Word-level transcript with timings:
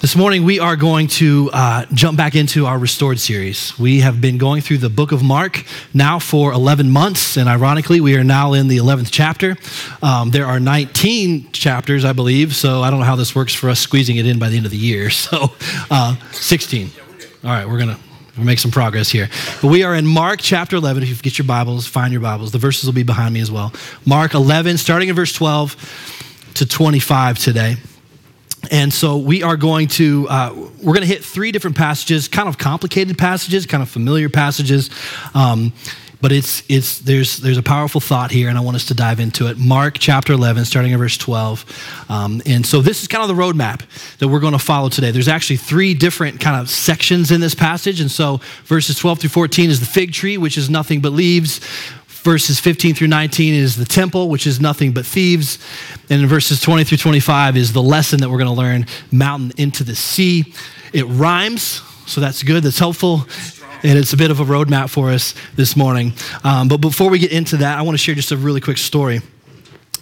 This 0.00 0.14
morning, 0.14 0.44
we 0.44 0.60
are 0.60 0.76
going 0.76 1.08
to 1.08 1.50
uh, 1.52 1.84
jump 1.92 2.16
back 2.16 2.36
into 2.36 2.66
our 2.66 2.78
Restored 2.78 3.18
series. 3.18 3.76
We 3.80 3.98
have 3.98 4.20
been 4.20 4.38
going 4.38 4.62
through 4.62 4.78
the 4.78 4.88
book 4.88 5.10
of 5.10 5.24
Mark 5.24 5.64
now 5.92 6.20
for 6.20 6.52
11 6.52 6.88
months, 6.88 7.36
and 7.36 7.48
ironically, 7.48 8.00
we 8.00 8.16
are 8.16 8.22
now 8.22 8.52
in 8.52 8.68
the 8.68 8.76
11th 8.76 9.08
chapter. 9.10 9.56
Um, 10.00 10.30
there 10.30 10.46
are 10.46 10.60
19 10.60 11.50
chapters, 11.50 12.04
I 12.04 12.12
believe, 12.12 12.54
so 12.54 12.80
I 12.84 12.90
don't 12.90 13.00
know 13.00 13.06
how 13.06 13.16
this 13.16 13.34
works 13.34 13.52
for 13.52 13.68
us 13.70 13.80
squeezing 13.80 14.18
it 14.18 14.24
in 14.24 14.38
by 14.38 14.48
the 14.48 14.56
end 14.56 14.66
of 14.66 14.70
the 14.70 14.78
year. 14.78 15.10
So, 15.18 15.50
uh, 15.90 16.14
16. 16.30 16.90
All 17.42 17.50
right, 17.50 17.68
we're 17.68 17.78
going 17.78 17.96
to 17.96 18.40
make 18.40 18.60
some 18.60 18.70
progress 18.70 19.10
here. 19.10 19.28
But 19.60 19.68
we 19.68 19.82
are 19.82 19.96
in 19.96 20.06
Mark 20.06 20.38
chapter 20.40 20.76
11. 20.76 21.02
If 21.02 21.08
you 21.08 21.16
get 21.16 21.38
your 21.38 21.46
Bibles, 21.46 21.88
find 21.88 22.12
your 22.12 22.22
Bibles. 22.22 22.52
The 22.52 22.58
verses 22.58 22.84
will 22.84 22.92
be 22.92 23.02
behind 23.02 23.34
me 23.34 23.40
as 23.40 23.50
well. 23.50 23.72
Mark 24.06 24.34
11, 24.34 24.78
starting 24.78 25.08
in 25.08 25.16
verse 25.16 25.32
12 25.32 26.52
to 26.54 26.66
25 26.66 27.38
today. 27.38 27.78
And 28.70 28.92
so 28.92 29.18
we 29.18 29.42
are 29.42 29.56
going 29.56 29.88
to 29.88 30.28
uh, 30.28 30.52
we're 30.54 30.94
going 30.94 31.00
to 31.00 31.06
hit 31.06 31.24
three 31.24 31.52
different 31.52 31.76
passages, 31.76 32.28
kind 32.28 32.48
of 32.48 32.58
complicated 32.58 33.16
passages, 33.16 33.66
kind 33.66 33.82
of 33.82 33.88
familiar 33.88 34.28
passages. 34.28 34.90
Um, 35.34 35.72
but 36.20 36.32
it's 36.32 36.62
it's 36.68 36.98
there's 36.98 37.38
there's 37.38 37.58
a 37.58 37.62
powerful 37.62 38.00
thought 38.00 38.30
here, 38.30 38.48
and 38.48 38.58
I 38.58 38.60
want 38.60 38.76
us 38.76 38.86
to 38.86 38.94
dive 38.94 39.20
into 39.20 39.46
it. 39.46 39.56
Mark 39.56 39.98
chapter 39.98 40.32
11, 40.32 40.64
starting 40.64 40.92
at 40.92 40.98
verse 40.98 41.16
12, 41.16 42.06
um, 42.08 42.42
and 42.44 42.66
so 42.66 42.82
this 42.82 43.02
is 43.02 43.08
kind 43.08 43.22
of 43.22 43.34
the 43.34 43.40
roadmap 43.40 43.82
that 44.18 44.28
we're 44.28 44.40
going 44.40 44.52
to 44.52 44.58
follow 44.58 44.88
today. 44.88 45.10
There's 45.10 45.28
actually 45.28 45.58
three 45.58 45.94
different 45.94 46.40
kind 46.40 46.60
of 46.60 46.68
sections 46.68 47.30
in 47.30 47.40
this 47.40 47.54
passage, 47.54 48.00
and 48.00 48.10
so 48.10 48.40
verses 48.64 48.98
12 48.98 49.20
through 49.20 49.30
14 49.30 49.70
is 49.70 49.80
the 49.80 49.86
fig 49.86 50.12
tree, 50.12 50.38
which 50.38 50.58
is 50.58 50.68
nothing 50.68 51.00
but 51.00 51.12
leaves 51.12 51.60
verses 52.28 52.60
15 52.60 52.94
through 52.94 53.06
19 53.06 53.54
is 53.54 53.74
the 53.74 53.86
temple, 53.86 54.28
which 54.28 54.46
is 54.46 54.60
nothing 54.60 54.92
but 54.92 55.06
thieves. 55.06 55.58
And 56.10 56.20
in 56.20 56.28
verses 56.28 56.60
20 56.60 56.84
through 56.84 56.98
25 56.98 57.56
is 57.56 57.72
the 57.72 57.82
lesson 57.82 58.20
that 58.20 58.28
we're 58.28 58.36
going 58.36 58.54
to 58.54 58.54
learn 58.54 58.84
mountain 59.10 59.52
into 59.56 59.82
the 59.82 59.94
sea. 59.94 60.52
It 60.92 61.04
rhymes, 61.04 61.80
so 62.06 62.20
that's 62.20 62.42
good, 62.42 62.64
that's 62.64 62.78
helpful. 62.78 63.26
And 63.82 63.98
it's 63.98 64.12
a 64.12 64.18
bit 64.18 64.30
of 64.30 64.40
a 64.40 64.44
roadmap 64.44 64.90
for 64.90 65.08
us 65.08 65.34
this 65.56 65.74
morning. 65.74 66.12
Um, 66.44 66.68
but 66.68 66.82
before 66.82 67.08
we 67.08 67.18
get 67.18 67.32
into 67.32 67.56
that, 67.58 67.78
I 67.78 67.80
want 67.80 67.94
to 67.94 67.98
share 67.98 68.14
just 68.14 68.30
a 68.30 68.36
really 68.36 68.60
quick 68.60 68.76
story 68.76 69.22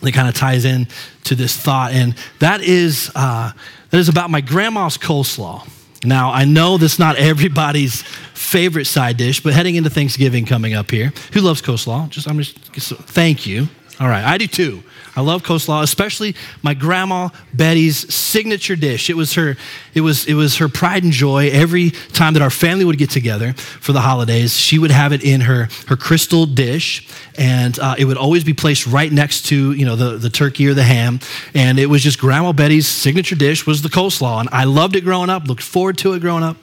that 0.02 0.12
kind 0.12 0.28
of 0.28 0.34
ties 0.34 0.64
in 0.64 0.88
to 1.24 1.36
this 1.36 1.56
thought. 1.56 1.92
And 1.92 2.16
that 2.40 2.60
is, 2.60 3.08
uh, 3.14 3.52
that 3.90 3.98
is 3.98 4.08
about 4.08 4.30
my 4.30 4.40
grandma's 4.40 4.98
coleslaw. 4.98 5.64
Now, 6.06 6.30
I 6.30 6.44
know 6.44 6.78
that's 6.78 6.98
not 6.98 7.16
everybody's 7.32 8.02
favorite 8.34 8.86
side 8.86 9.16
dish, 9.16 9.42
but 9.42 9.52
heading 9.52 9.74
into 9.74 9.90
Thanksgiving 9.90 10.46
coming 10.46 10.74
up 10.74 10.90
here, 10.90 11.12
who 11.32 11.40
loves 11.40 11.60
coleslaw? 11.60 12.08
Just, 12.08 12.28
I'm 12.28 12.38
just, 12.38 12.56
thank 12.56 13.46
you. 13.46 13.68
All 13.98 14.08
right, 14.08 14.24
I 14.24 14.38
do 14.38 14.46
too. 14.46 14.82
I 15.16 15.22
love 15.22 15.42
coleslaw, 15.42 15.82
especially 15.82 16.36
my 16.62 16.74
grandma 16.74 17.30
Betty's 17.54 18.14
signature 18.14 18.76
dish. 18.76 19.08
It 19.08 19.16
was 19.16 19.32
her, 19.34 19.56
it 19.94 20.02
was, 20.02 20.26
it 20.26 20.34
was 20.34 20.58
her 20.58 20.68
pride 20.68 21.04
and 21.04 21.12
joy. 21.12 21.48
Every 21.48 21.90
time 21.90 22.34
that 22.34 22.42
our 22.42 22.50
family 22.50 22.84
would 22.84 22.98
get 22.98 23.08
together 23.08 23.54
for 23.54 23.92
the 23.92 24.02
holidays, 24.02 24.54
she 24.54 24.78
would 24.78 24.90
have 24.90 25.14
it 25.14 25.24
in 25.24 25.40
her, 25.42 25.68
her 25.86 25.96
crystal 25.96 26.44
dish, 26.44 27.08
and 27.38 27.78
uh, 27.78 27.94
it 27.98 28.04
would 28.04 28.18
always 28.18 28.44
be 28.44 28.52
placed 28.52 28.86
right 28.86 29.10
next 29.10 29.46
to 29.46 29.72
you 29.72 29.86
know 29.86 29.96
the, 29.96 30.18
the 30.18 30.30
turkey 30.30 30.66
or 30.68 30.74
the 30.74 30.84
ham. 30.84 31.20
And 31.54 31.78
it 31.78 31.86
was 31.86 32.02
just 32.02 32.18
Grandma 32.18 32.52
Betty's 32.52 32.86
signature 32.86 33.36
dish 33.36 33.66
was 33.66 33.80
the 33.80 33.88
coleslaw, 33.88 34.40
and 34.40 34.48
I 34.52 34.64
loved 34.64 34.96
it 34.96 35.00
growing 35.02 35.30
up. 35.30 35.46
Looked 35.46 35.62
forward 35.62 35.96
to 35.98 36.12
it 36.12 36.20
growing 36.20 36.44
up. 36.44 36.56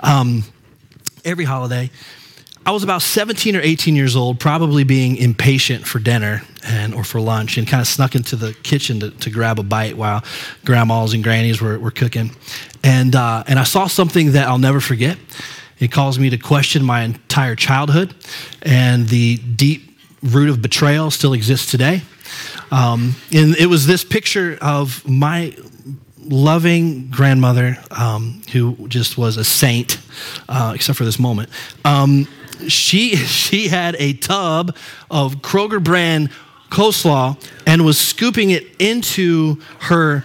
Um, 0.00 0.44
every 1.24 1.44
holiday. 1.44 1.90
I 2.66 2.72
was 2.72 2.82
about 2.82 3.00
17 3.00 3.54
or 3.54 3.60
18 3.60 3.94
years 3.94 4.16
old, 4.16 4.40
probably 4.40 4.82
being 4.82 5.16
impatient 5.18 5.86
for 5.86 6.00
dinner 6.00 6.42
and 6.64 6.94
or 6.94 7.04
for 7.04 7.20
lunch, 7.20 7.58
and 7.58 7.66
kind 7.66 7.80
of 7.80 7.86
snuck 7.86 8.16
into 8.16 8.34
the 8.34 8.54
kitchen 8.54 8.98
to, 8.98 9.12
to 9.12 9.30
grab 9.30 9.60
a 9.60 9.62
bite 9.62 9.96
while 9.96 10.24
grandmas 10.64 11.14
and 11.14 11.22
grannies 11.22 11.62
were, 11.62 11.78
were 11.78 11.92
cooking. 11.92 12.32
And, 12.82 13.14
uh, 13.14 13.44
and 13.46 13.60
I 13.60 13.62
saw 13.62 13.86
something 13.86 14.32
that 14.32 14.48
I'll 14.48 14.58
never 14.58 14.80
forget. 14.80 15.16
It 15.78 15.92
caused 15.92 16.18
me 16.18 16.28
to 16.30 16.38
question 16.38 16.82
my 16.82 17.02
entire 17.02 17.54
childhood, 17.54 18.16
and 18.62 19.08
the 19.08 19.36
deep 19.36 20.00
root 20.24 20.48
of 20.48 20.60
betrayal 20.60 21.12
still 21.12 21.34
exists 21.34 21.70
today. 21.70 22.02
Um, 22.72 23.14
and 23.32 23.54
it 23.56 23.66
was 23.66 23.86
this 23.86 24.02
picture 24.02 24.58
of 24.60 25.08
my 25.08 25.56
loving 26.24 27.10
grandmother 27.10 27.78
um, 27.92 28.42
who 28.52 28.88
just 28.88 29.16
was 29.16 29.36
a 29.36 29.44
saint, 29.44 29.98
uh, 30.48 30.72
except 30.74 30.98
for 30.98 31.04
this 31.04 31.20
moment. 31.20 31.48
Um, 31.84 32.26
she, 32.68 33.16
she 33.16 33.68
had 33.68 33.96
a 33.98 34.14
tub 34.14 34.76
of 35.10 35.36
Kroger 35.36 35.82
brand 35.82 36.30
coleslaw 36.70 37.40
and 37.66 37.84
was 37.84 37.98
scooping 37.98 38.50
it 38.50 38.64
into 38.78 39.60
her 39.80 40.24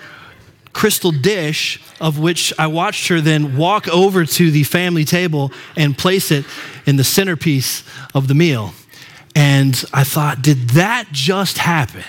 crystal 0.74 1.12
dish, 1.12 1.82
of 2.00 2.18
which 2.18 2.54
I 2.58 2.68
watched 2.68 3.08
her 3.10 3.22
then 3.22 3.58
walk 3.58 3.88
over 3.88 4.26
to 4.26 4.52
the 4.52 4.64
family 4.64 5.06
table 5.06 5.52
and 5.76 5.98
place 5.98 6.32
it 6.32 6.46
in 6.86 6.96
the 6.96 7.04
centerpiece 7.04 7.84
of 8.14 8.28
the 8.28 8.34
meal. 8.34 8.74
And 9.36 9.82
I 9.94 10.04
thought, 10.04 10.42
did 10.42 10.70
that 10.72 11.08
just 11.12 11.58
happen? 11.58 12.04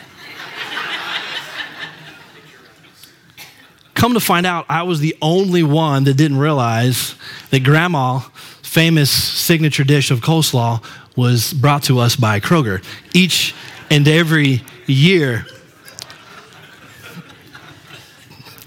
Come 3.95 4.15
to 4.15 4.21
find 4.21 4.47
out, 4.47 4.67
I 4.69 4.83
was 4.83 4.99
the 4.99 5.17
only 5.23 5.63
one 5.63 6.05
that 6.05 6.15
didn't 6.15 6.39
realize 6.39 7.15
that 7.51 7.63
grandma 7.63 8.21
famous 8.73 9.11
signature 9.11 9.85
dish 9.85 10.11
of 10.11 10.21
coleslaw 10.21 10.83
was 11.15 11.53
brought 11.53 11.83
to 11.83 11.99
us 11.99 12.17
by 12.17 12.41
Kroger 12.41 12.83
each 13.13 13.55
and 13.91 14.09
every 14.09 14.63
year. 14.87 15.45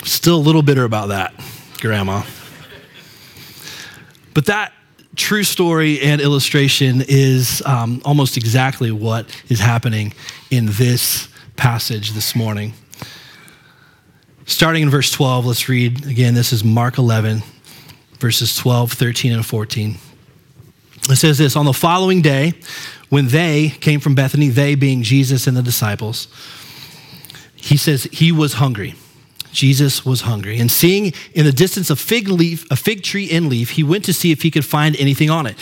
Still 0.04 0.36
a 0.36 0.38
little 0.46 0.62
bitter 0.62 0.84
about 0.84 1.08
that, 1.08 1.34
Grandma. 1.82 2.22
But 4.36 4.46
that 4.46 4.74
true 5.16 5.44
story 5.44 6.00
and 6.02 6.22
illustration 6.22 7.02
is 7.08 7.64
um, 7.66 8.00
almost 8.06 8.38
exactly 8.38 8.92
what 8.92 9.26
is 9.50 9.60
happening 9.60 10.14
in 10.52 10.68
this 10.68 11.30
passage 11.56 12.12
this 12.12 12.36
morning. 12.36 12.74
Starting 14.46 14.84
in 14.84 14.92
verse 14.92 15.10
12, 15.10 15.48
let's 15.48 15.68
read 15.68 16.06
again. 16.06 16.36
This 16.36 16.54
is 16.54 16.64
Mark 16.64 17.00
11, 17.00 17.42
verses 18.20 18.56
12, 18.56 18.94
13, 18.94 19.32
and 19.32 19.46
14. 19.46 19.96
It 21.10 21.16
says 21.18 21.38
this 21.38 21.56
On 21.56 21.66
the 21.66 21.74
following 21.74 22.22
day, 22.22 22.54
when 23.10 23.28
they 23.28 23.70
came 23.70 24.00
from 24.00 24.16
Bethany, 24.16 24.50
they 24.50 24.76
being 24.76 25.04
Jesus 25.04 25.48
and 25.48 25.56
the 25.56 25.62
disciples, 25.62 26.28
he 27.56 27.78
says 27.78 28.04
he 28.06 28.32
was 28.32 28.54
hungry. 28.54 28.96
Jesus 29.52 30.06
was 30.06 30.22
hungry. 30.22 30.60
And 30.60 30.70
seeing 30.70 31.14
in 31.34 31.46
the 31.46 31.52
distance 31.52 31.90
a 31.90 31.96
fig 31.96 32.28
leaf, 32.28 32.70
a 32.70 32.76
fig 32.76 33.04
tree 33.04 33.26
in 33.26 33.48
leaf, 33.48 33.72
he 33.72 33.84
went 33.84 34.04
to 34.06 34.14
see 34.14 34.32
if 34.32 34.42
he 34.42 34.52
could 34.52 34.66
find 34.66 34.96
anything 34.98 35.30
on 35.30 35.48
it. 35.48 35.58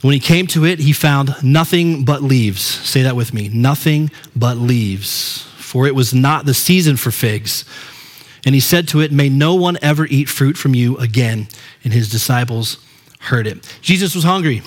When 0.00 0.14
he 0.14 0.20
came 0.20 0.46
to 0.48 0.64
it, 0.64 0.78
he 0.78 0.92
found 0.92 1.34
nothing 1.42 2.04
but 2.04 2.22
leaves. 2.22 2.62
Say 2.62 3.02
that 3.02 3.16
with 3.16 3.34
me 3.34 3.48
nothing 3.48 4.10
but 4.34 4.56
leaves. 4.56 5.42
For 5.58 5.86
it 5.86 5.94
was 5.94 6.14
not 6.14 6.46
the 6.46 6.54
season 6.54 6.96
for 6.96 7.10
figs. 7.10 7.64
And 8.46 8.54
he 8.54 8.60
said 8.60 8.88
to 8.88 9.00
it, 9.00 9.12
May 9.12 9.28
no 9.28 9.54
one 9.54 9.76
ever 9.82 10.06
eat 10.06 10.30
fruit 10.30 10.56
from 10.56 10.74
you 10.74 10.96
again. 10.96 11.48
And 11.84 11.92
his 11.92 12.08
disciples 12.08 12.78
heard 13.20 13.46
it. 13.46 13.78
Jesus 13.82 14.14
was 14.14 14.24
hungry. 14.24 14.62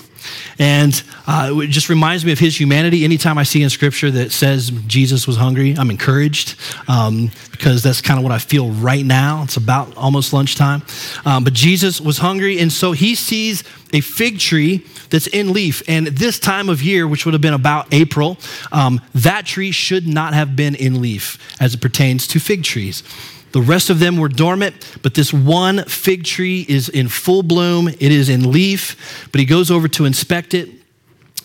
And 0.58 1.02
uh, 1.28 1.52
it 1.56 1.68
just 1.68 1.88
reminds 1.88 2.26
me 2.26 2.34
of 2.34 2.40
his 2.40 2.60
humanity. 2.60 3.04
Anytime 3.04 3.38
I 3.38 3.44
see 3.44 3.64
in 3.64 3.70
scripture 3.70 4.12
that 4.12 4.32
says 4.32 4.70
Jesus 4.86 5.26
was 5.26 5.38
hungry, 5.38 5.76
I'm 5.78 5.90
encouraged 5.90 6.56
um, 6.90 7.32
because 7.52 7.82
that's 7.82 8.02
kind 8.02 8.18
of 8.18 8.24
what 8.24 8.34
I 8.34 8.38
feel 8.38 8.70
right 8.70 9.06
now. 9.06 9.44
It's 9.44 9.56
about 9.56 9.96
almost 9.96 10.34
lunchtime. 10.34 10.84
Um, 11.26 11.46
but 11.46 11.54
Jesus 11.54 12.02
was 12.02 12.18
hungry, 12.18 12.60
and 12.60 12.72
so 12.72 12.92
he 12.92 13.16
sees 13.16 13.64
a 13.94 14.02
fig 14.02 14.40
tree 14.40 14.86
that's 15.10 15.28
in 15.28 15.54
leaf. 15.54 15.82
And 15.88 16.08
this 16.08 16.38
time 16.38 16.70
of 16.70 16.84
year, 16.84 17.08
which 17.08 17.26
would 17.26 17.34
have 17.34 17.42
been 17.42 17.54
about 17.54 17.94
April, 17.94 18.38
um, 18.72 19.02
that 19.16 19.46
tree 19.46 19.72
should 19.72 20.06
not 20.06 20.34
have 20.34 20.56
been 20.56 20.76
in 20.76 21.02
leaf 21.02 21.38
as 21.62 21.74
it 21.74 21.82
pertains 21.82 22.28
to 22.28 22.40
fig 22.40 22.64
trees. 22.64 23.04
The 23.52 23.62
rest 23.62 23.90
of 23.90 24.00
them 24.00 24.18
were 24.18 24.30
dormant, 24.30 24.98
but 25.02 25.16
this 25.16 25.34
one 25.34 25.84
fig 25.86 26.24
tree 26.24 26.66
is 26.70 26.90
in 26.90 27.08
full 27.08 27.44
bloom. 27.44 27.88
It 27.88 28.02
is 28.02 28.30
in 28.30 28.52
leaf, 28.52 29.28
but 29.32 29.40
he 29.40 29.46
goes 29.46 29.72
over 29.72 29.88
to 29.90 30.06
inspect 30.06 30.54
it. 30.54 30.70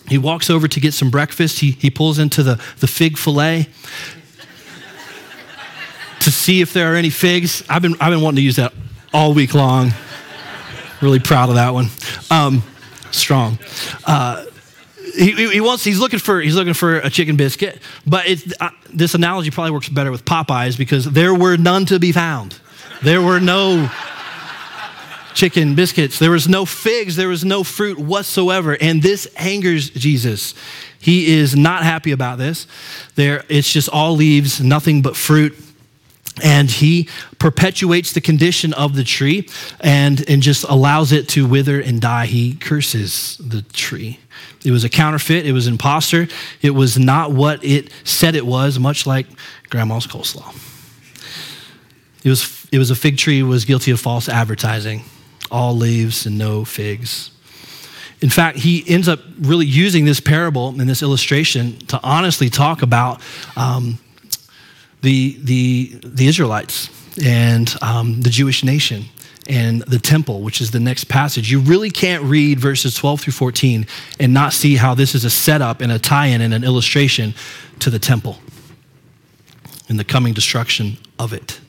He 0.07 0.17
walks 0.17 0.49
over 0.49 0.67
to 0.67 0.79
get 0.79 0.93
some 0.93 1.09
breakfast. 1.09 1.59
He, 1.59 1.71
he 1.71 1.89
pulls 1.89 2.19
into 2.19 2.43
the, 2.43 2.61
the 2.79 2.87
fig 2.87 3.17
fillet 3.17 3.63
to 6.19 6.31
see 6.31 6.61
if 6.61 6.73
there 6.73 6.93
are 6.93 6.95
any 6.95 7.09
figs. 7.09 7.63
I've 7.67 7.81
been, 7.81 7.95
I've 7.99 8.11
been 8.11 8.21
wanting 8.21 8.37
to 8.37 8.43
use 8.43 8.57
that 8.57 8.73
all 9.13 9.33
week 9.33 9.55
long. 9.55 9.91
Really 11.01 11.19
proud 11.19 11.49
of 11.49 11.55
that 11.55 11.73
one. 11.73 11.87
Um, 12.29 12.63
strong. 13.11 13.57
Uh, 14.05 14.45
he, 15.15 15.51
he, 15.51 15.61
wants 15.61 15.83
he's 15.83 15.99
looking 15.99 16.19
for 16.19 16.41
he's 16.41 16.55
looking 16.55 16.73
for 16.73 16.97
a 16.97 17.09
chicken 17.09 17.35
biscuit 17.35 17.81
but 18.05 18.25
uh, 18.59 18.69
this 18.95 19.13
analogy 19.13 19.51
probably 19.51 19.71
works 19.71 19.89
better 19.89 20.11
with 20.11 20.25
popeyes 20.25 20.77
because 20.77 21.05
there 21.05 21.33
were 21.33 21.57
none 21.57 21.85
to 21.85 21.99
be 21.99 22.11
found. 22.11 22.59
There 23.03 23.21
were 23.21 23.39
no 23.39 23.89
chicken 25.33 25.75
biscuits. 25.75 26.17
There 26.17 26.31
was 26.31 26.47
no 26.47 26.65
figs. 26.65 27.15
There 27.15 27.27
was 27.27 27.43
no 27.43 27.63
fruit 27.63 27.99
whatsoever. 27.99 28.77
And 28.79 29.01
this 29.01 29.27
angers 29.35 29.89
jesus. 29.89 30.53
He 30.99 31.33
is 31.33 31.55
not 31.55 31.83
happy 31.83 32.11
about 32.11 32.37
this. 32.37 32.67
There 33.15 33.43
it's 33.49 33.71
just 33.71 33.89
all 33.89 34.15
leaves 34.15 34.61
nothing 34.61 35.01
but 35.01 35.15
fruit 35.15 35.55
and 36.43 36.69
he 36.69 37.07
perpetuates 37.39 38.11
the 38.11 38.21
condition 38.21 38.73
of 38.73 38.95
the 38.95 39.03
tree 39.03 39.47
and, 39.79 40.27
and 40.29 40.41
just 40.41 40.63
allows 40.65 41.11
it 41.11 41.29
to 41.29 41.47
wither 41.47 41.79
and 41.79 42.01
die. 42.01 42.25
He 42.25 42.55
curses 42.55 43.37
the 43.37 43.61
tree. 43.61 44.19
It 44.65 44.71
was 44.71 44.83
a 44.83 44.89
counterfeit, 44.89 45.45
it 45.45 45.51
was 45.53 45.67
impostor, 45.67 46.27
it 46.61 46.71
was 46.71 46.97
not 46.97 47.31
what 47.31 47.63
it 47.63 47.91
said 48.03 48.35
it 48.35 48.45
was, 48.45 48.79
much 48.79 49.05
like 49.05 49.27
grandma's 49.69 50.07
coleslaw. 50.07 50.53
It 52.23 52.29
was, 52.29 52.67
it 52.71 52.79
was 52.79 52.89
a 52.89 52.95
fig 52.95 53.17
tree 53.17 53.43
was 53.43 53.65
guilty 53.65 53.91
of 53.91 53.99
false 53.99 54.27
advertising, 54.27 55.03
all 55.51 55.75
leaves 55.75 56.25
and 56.25 56.37
no 56.37 56.65
figs. 56.65 57.31
In 58.21 58.29
fact, 58.29 58.57
he 58.57 58.83
ends 58.87 59.07
up 59.07 59.19
really 59.39 59.67
using 59.67 60.05
this 60.05 60.19
parable 60.19 60.69
and 60.69 60.89
this 60.89 61.03
illustration 61.03 61.77
to 61.87 61.99
honestly 62.01 62.49
talk 62.49 62.81
about 62.81 63.21
um, 63.55 63.99
the, 65.05 65.37
the, 65.43 65.99
the 66.03 66.25
Israelites 66.25 66.89
and 67.23 67.73
um, 67.83 68.21
the 68.21 68.29
Jewish 68.31 68.63
nation 68.63 69.05
and 69.47 69.83
the 69.83 69.99
temple, 69.99 70.41
which 70.41 70.59
is 70.59 70.71
the 70.71 70.79
next 70.79 71.03
passage. 71.03 71.51
You 71.51 71.59
really 71.59 71.91
can't 71.91 72.23
read 72.23 72.59
verses 72.59 72.95
12 72.95 73.21
through 73.21 73.33
14 73.33 73.85
and 74.19 74.33
not 74.33 74.51
see 74.51 74.77
how 74.77 74.95
this 74.95 75.13
is 75.13 75.23
a 75.23 75.29
setup 75.29 75.79
and 75.79 75.91
a 75.91 75.99
tie 75.99 76.25
in 76.25 76.41
and 76.41 76.55
an 76.55 76.63
illustration 76.63 77.35
to 77.79 77.91
the 77.91 77.99
temple 77.99 78.39
and 79.87 79.99
the 79.99 80.03
coming 80.03 80.33
destruction 80.33 80.97
of 81.19 81.33
it. 81.33 81.59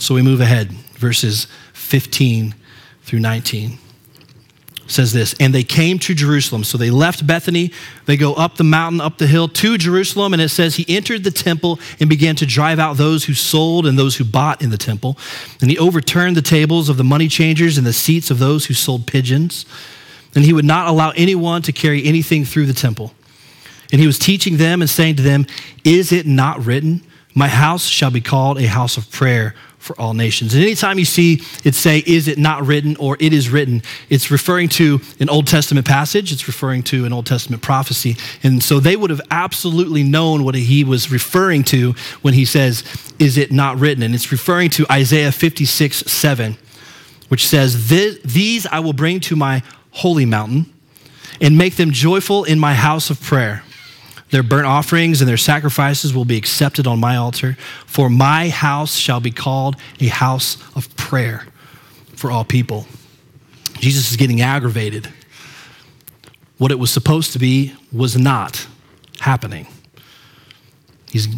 So 0.00 0.12
we 0.12 0.22
move 0.22 0.40
ahead, 0.40 0.72
verses 0.72 1.46
15 1.72 2.52
through 3.04 3.20
19 3.20 3.78
says 4.88 5.12
this, 5.12 5.34
and 5.38 5.54
they 5.54 5.62
came 5.62 5.98
to 6.00 6.14
Jerusalem. 6.14 6.64
So 6.64 6.78
they 6.78 6.90
left 6.90 7.26
Bethany, 7.26 7.72
they 8.06 8.16
go 8.16 8.34
up 8.34 8.56
the 8.56 8.64
mountain, 8.64 9.00
up 9.00 9.18
the 9.18 9.26
hill 9.26 9.46
to 9.48 9.78
Jerusalem, 9.78 10.32
and 10.32 10.42
it 10.42 10.48
says 10.48 10.76
he 10.76 10.86
entered 10.88 11.24
the 11.24 11.30
temple 11.30 11.78
and 12.00 12.08
began 12.08 12.34
to 12.36 12.46
drive 12.46 12.78
out 12.78 12.96
those 12.96 13.24
who 13.24 13.34
sold 13.34 13.86
and 13.86 13.98
those 13.98 14.16
who 14.16 14.24
bought 14.24 14.62
in 14.62 14.70
the 14.70 14.78
temple. 14.78 15.18
And 15.60 15.70
he 15.70 15.78
overturned 15.78 16.36
the 16.36 16.42
tables 16.42 16.88
of 16.88 16.96
the 16.96 17.04
money 17.04 17.28
changers 17.28 17.78
and 17.78 17.86
the 17.86 17.92
seats 17.92 18.30
of 18.30 18.38
those 18.38 18.66
who 18.66 18.74
sold 18.74 19.06
pigeons. 19.06 19.66
And 20.34 20.44
he 20.44 20.52
would 20.52 20.64
not 20.64 20.88
allow 20.88 21.10
anyone 21.10 21.62
to 21.62 21.72
carry 21.72 22.04
anything 22.04 22.44
through 22.44 22.66
the 22.66 22.74
temple. 22.74 23.12
And 23.92 24.00
he 24.00 24.06
was 24.06 24.18
teaching 24.18 24.56
them 24.56 24.80
and 24.80 24.90
saying 24.90 25.16
to 25.16 25.22
them, 25.22 25.46
Is 25.84 26.12
it 26.12 26.26
not 26.26 26.64
written, 26.64 27.02
My 27.34 27.48
house 27.48 27.86
shall 27.86 28.10
be 28.10 28.20
called 28.20 28.58
a 28.58 28.66
house 28.66 28.96
of 28.96 29.10
prayer 29.10 29.54
for 29.78 29.98
all 30.00 30.12
nations. 30.12 30.54
And 30.54 30.62
anytime 30.62 30.98
you 30.98 31.04
see 31.04 31.42
it 31.64 31.74
say, 31.74 32.02
is 32.06 32.28
it 32.28 32.36
not 32.36 32.66
written 32.66 32.96
or 32.96 33.16
it 33.20 33.32
is 33.32 33.48
written, 33.48 33.82
it's 34.10 34.30
referring 34.30 34.68
to 34.70 35.00
an 35.20 35.28
Old 35.28 35.46
Testament 35.46 35.86
passage, 35.86 36.32
it's 36.32 36.46
referring 36.46 36.82
to 36.84 37.04
an 37.04 37.12
Old 37.12 37.26
Testament 37.26 37.62
prophecy. 37.62 38.16
And 38.42 38.62
so 38.62 38.80
they 38.80 38.96
would 38.96 39.10
have 39.10 39.20
absolutely 39.30 40.02
known 40.02 40.44
what 40.44 40.54
he 40.54 40.84
was 40.84 41.10
referring 41.10 41.64
to 41.64 41.92
when 42.22 42.34
he 42.34 42.44
says, 42.44 42.84
is 43.18 43.38
it 43.38 43.52
not 43.52 43.78
written? 43.78 44.02
And 44.02 44.14
it's 44.14 44.32
referring 44.32 44.70
to 44.70 44.86
Isaiah 44.90 45.32
56, 45.32 45.98
7, 45.98 46.56
which 47.28 47.46
says, 47.46 47.88
These 47.88 48.66
I 48.66 48.80
will 48.80 48.92
bring 48.92 49.20
to 49.20 49.36
my 49.36 49.62
holy 49.92 50.26
mountain 50.26 50.72
and 51.40 51.56
make 51.56 51.76
them 51.76 51.92
joyful 51.92 52.44
in 52.44 52.58
my 52.58 52.74
house 52.74 53.10
of 53.10 53.20
prayer. 53.22 53.62
Their 54.30 54.42
burnt 54.42 54.66
offerings 54.66 55.20
and 55.20 55.28
their 55.28 55.38
sacrifices 55.38 56.14
will 56.14 56.24
be 56.24 56.36
accepted 56.36 56.86
on 56.86 57.00
my 57.00 57.16
altar, 57.16 57.56
for 57.86 58.10
my 58.10 58.50
house 58.50 58.94
shall 58.96 59.20
be 59.20 59.30
called 59.30 59.76
a 60.00 60.08
house 60.08 60.58
of 60.76 60.94
prayer 60.96 61.46
for 62.14 62.30
all 62.30 62.44
people. 62.44 62.86
Jesus 63.78 64.10
is 64.10 64.16
getting 64.16 64.40
aggravated. 64.40 65.08
What 66.58 66.72
it 66.72 66.78
was 66.78 66.90
supposed 66.90 67.32
to 67.32 67.38
be 67.38 67.74
was 67.92 68.18
not 68.18 68.66
happening. 69.20 69.66
He's 71.10 71.28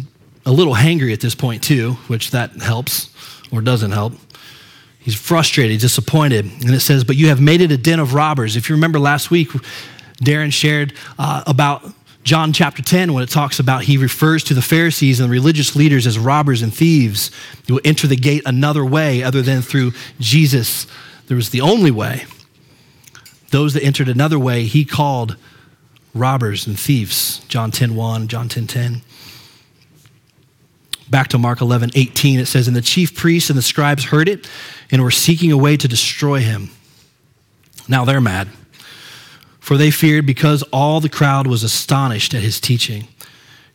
a 0.45 0.51
little 0.51 0.73
hangry 0.73 1.13
at 1.13 1.21
this 1.21 1.35
point, 1.35 1.63
too, 1.63 1.93
which 2.07 2.31
that 2.31 2.51
helps 2.61 3.09
or 3.51 3.61
doesn't 3.61 3.91
help. 3.91 4.13
He's 4.99 5.15
frustrated, 5.15 5.79
disappointed. 5.79 6.45
And 6.45 6.71
it 6.71 6.81
says, 6.81 7.03
But 7.03 7.15
you 7.15 7.27
have 7.27 7.39
made 7.39 7.61
it 7.61 7.71
a 7.71 7.77
den 7.77 7.99
of 7.99 8.13
robbers. 8.13 8.55
If 8.55 8.69
you 8.69 8.75
remember 8.75 8.99
last 8.99 9.31
week, 9.31 9.49
Darren 10.23 10.51
shared 10.51 10.93
uh, 11.17 11.43
about 11.47 11.83
John 12.23 12.53
chapter 12.53 12.83
10, 12.83 13.13
when 13.13 13.23
it 13.23 13.29
talks 13.29 13.59
about, 13.59 13.83
he 13.83 13.97
refers 13.97 14.43
to 14.45 14.53
the 14.53 14.61
Pharisees 14.61 15.19
and 15.19 15.27
the 15.27 15.31
religious 15.31 15.75
leaders 15.75 16.05
as 16.05 16.19
robbers 16.19 16.61
and 16.61 16.73
thieves 16.73 17.31
who 17.67 17.75
will 17.75 17.81
enter 17.83 18.05
the 18.07 18.15
gate 18.15 18.43
another 18.45 18.85
way 18.85 19.23
other 19.23 19.41
than 19.41 19.61
through 19.61 19.93
Jesus. 20.19 20.85
There 21.27 21.35
was 21.35 21.49
the 21.49 21.61
only 21.61 21.89
way. 21.89 22.25
Those 23.49 23.73
that 23.73 23.83
entered 23.83 24.07
another 24.07 24.37
way, 24.37 24.65
he 24.65 24.85
called 24.85 25.35
robbers 26.13 26.67
and 26.67 26.79
thieves. 26.79 27.39
John 27.47 27.71
10 27.71 27.95
1, 27.95 28.27
John 28.27 28.47
10 28.47 28.67
10. 28.67 29.01
Back 31.09 31.27
to 31.29 31.37
Mark 31.37 31.59
11 31.59 31.91
18, 31.95 32.39
it 32.39 32.45
says, 32.45 32.67
And 32.67 32.77
the 32.77 32.81
chief 32.81 33.15
priests 33.15 33.49
and 33.49 33.57
the 33.57 33.63
scribes 33.63 34.05
heard 34.05 34.29
it 34.29 34.47
and 34.91 35.01
were 35.01 35.11
seeking 35.11 35.51
a 35.51 35.57
way 35.57 35.75
to 35.75 35.87
destroy 35.87 36.39
him. 36.39 36.69
Now 37.89 38.05
they're 38.05 38.21
mad 38.21 38.47
for 39.61 39.77
they 39.77 39.91
feared 39.91 40.25
because 40.25 40.63
all 40.73 40.99
the 40.99 41.07
crowd 41.07 41.47
was 41.47 41.63
astonished 41.63 42.33
at 42.33 42.41
his 42.41 42.59
teaching. 42.59 43.07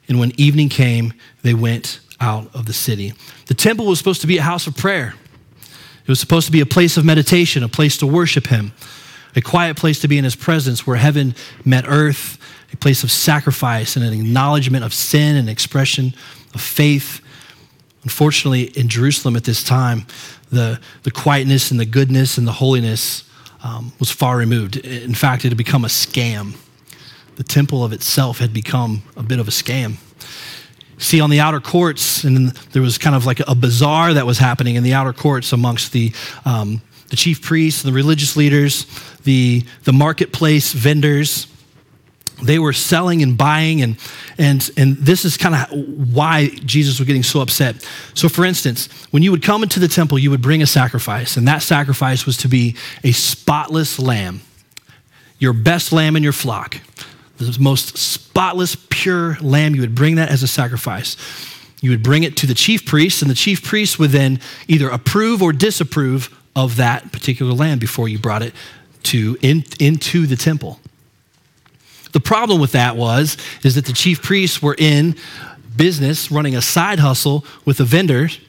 And 0.09 0.19
when 0.19 0.39
evening 0.39 0.69
came, 0.69 1.15
they 1.43 1.55
went 1.55 2.01
out 2.21 2.55
of 2.55 2.67
the 2.67 2.73
city. 2.73 3.15
The 3.47 3.55
temple 3.55 3.87
was 3.87 3.97
supposed 3.97 4.21
to 4.21 4.27
be 4.27 4.37
a 4.37 4.43
house 4.43 4.67
of 4.67 4.77
prayer. 4.77 5.15
It 5.63 6.09
was 6.09 6.21
supposed 6.21 6.47
to 6.47 6.53
be 6.53 6.61
a 6.61 6.67
place 6.67 6.97
of 6.97 7.05
meditation, 7.05 7.63
a 7.63 7.69
place 7.69 7.97
to 7.99 8.07
worship 8.07 8.49
him, 8.49 8.73
a 9.37 9.41
quiet 9.41 9.77
place 9.77 10.01
to 10.01 10.09
be 10.09 10.19
in 10.19 10.25
his 10.25 10.37
presence 10.37 10.87
where 10.87 10.97
heaven 10.97 11.35
met 11.65 11.85
earth, 11.87 12.39
a 12.73 12.77
place 12.77 13.05
of 13.05 13.11
sacrifice 13.11 13.97
and 13.97 14.05
an 14.05 14.13
acknowledgement 14.13 14.85
of 14.85 14.93
sin 14.93 15.37
and 15.37 15.49
expression 15.49 16.15
of 16.53 16.61
faith. 16.61 17.21
Unfortunately, 18.03 18.65
in 18.79 18.89
Jerusalem 18.89 19.37
at 19.37 19.45
this 19.45 19.63
time, 19.63 20.07
the, 20.51 20.81
the 21.05 21.11
quietness 21.13 21.71
and 21.71 21.79
the 21.79 21.87
goodness 21.87 22.39
and 22.39 22.47
the 22.47 22.53
holiness 22.53 23.25
um, 23.63 23.93
was 23.99 24.11
far 24.11 24.37
removed. 24.37 24.77
In 24.77 25.15
fact, 25.15 25.45
it 25.45 25.49
had 25.49 25.59
become 25.59 25.85
a 25.85 25.89
scam. 25.89 26.57
The 27.37 27.45
temple 27.45 27.85
of 27.85 27.93
itself 27.93 28.39
had 28.39 28.53
become 28.53 29.03
a 29.17 29.23
bit 29.23 29.39
of 29.39 29.49
a 29.49 29.51
scam. 29.51 29.97
See, 30.99 31.21
on 31.21 31.29
the 31.29 31.41
outer 31.41 31.61
courts, 31.61 32.25
and 32.25 32.49
there 32.73 32.81
was 32.81 32.97
kind 32.97 33.15
of 33.15 33.27
like 33.27 33.41
a 33.47 33.55
bazaar 33.55 34.15
that 34.15 34.25
was 34.25 34.39
happening 34.39 34.77
in 34.77 34.83
the 34.83 34.95
outer 34.95 35.13
courts 35.13 35.53
amongst 35.53 35.93
the, 35.93 36.13
um, 36.47 36.81
the 37.11 37.17
chief 37.17 37.43
priests, 37.43 37.83
the 37.83 37.93
religious 37.93 38.37
leaders, 38.37 38.87
the, 39.25 39.65
the 39.85 39.93
marketplace 39.93 40.73
vendors 40.73 41.49
they 42.43 42.59
were 42.59 42.73
selling 42.73 43.23
and 43.23 43.39
buying 43.39 43.81
and 43.81 43.97
and 44.37 44.71
and 44.77 44.97
this 44.99 45.25
is 45.25 45.37
kind 45.37 45.55
of 45.55 46.15
why 46.15 46.49
jesus 46.65 46.99
was 46.99 47.07
getting 47.07 47.23
so 47.23 47.41
upset. 47.41 47.77
So 48.15 48.29
for 48.29 48.45
instance 48.45 48.89
when 49.11 49.23
you 49.23 49.31
would 49.31 49.43
come 49.43 49.63
into 49.63 49.81
the 49.81 49.89
temple 49.89 50.19
you 50.19 50.31
would 50.31 50.43
bring 50.43 50.63
a 50.63 50.67
sacrifice 50.67 51.37
and 51.37 51.49
that 51.49 51.63
sacrifice 51.63 52.27
was 52.27 52.37
to 52.39 52.49
be 52.49 52.77
a 53.05 53.13
spotless 53.13 53.99
lamb 53.99 54.41
your 55.39 55.53
best 55.53 55.93
lamb 55.93 56.17
in 56.17 56.23
your 56.23 56.33
flock 56.33 56.81
the 57.39 57.57
most 57.61 57.97
spotless 57.97 58.77
pure 58.91 59.37
lamb. 59.41 59.75
You 59.75 59.83
would 59.83 59.95
bring 59.95 60.17
that 60.17 60.31
as 60.31 60.43
a 60.43 60.49
sacrifice. 60.49 61.17
You 61.81 61.91
would 61.91 62.03
bring 62.03 62.23
it 62.23 62.37
to 62.39 62.47
the 62.47 62.55
chief 62.55 62.87
priest 62.87 63.23
and 63.23 63.31
the 63.31 63.35
chief 63.35 63.63
priest 63.63 63.99
would 63.99 64.11
then 64.11 64.41
either 64.67 64.89
approve 64.89 65.43
or 65.43 65.53
disapprove 65.53 66.35
of 66.55 66.77
that 66.77 67.13
particular 67.13 67.53
lamb 67.53 67.79
before 67.79 68.09
you 68.09 68.19
brought 68.19 68.43
it 68.43 68.55
to 69.05 69.37
in, 69.43 69.65
into 69.79 70.27
the 70.27 70.37
temple 70.37 70.81
the 72.17 72.21
problem 72.21 72.63
with 72.63 72.73
that 72.73 72.97
was 72.97 73.37
is 73.63 73.75
that 73.75 73.85
the 73.85 73.93
chief 73.93 74.23
priests 74.23 74.63
were 74.63 74.75
in 74.79 75.17
business 75.77 76.31
running 76.31 76.57
a 76.57 76.63
side 76.63 76.99
hustle 76.99 77.45
with 77.67 77.77
the 77.77 77.85
vendors 77.85 78.41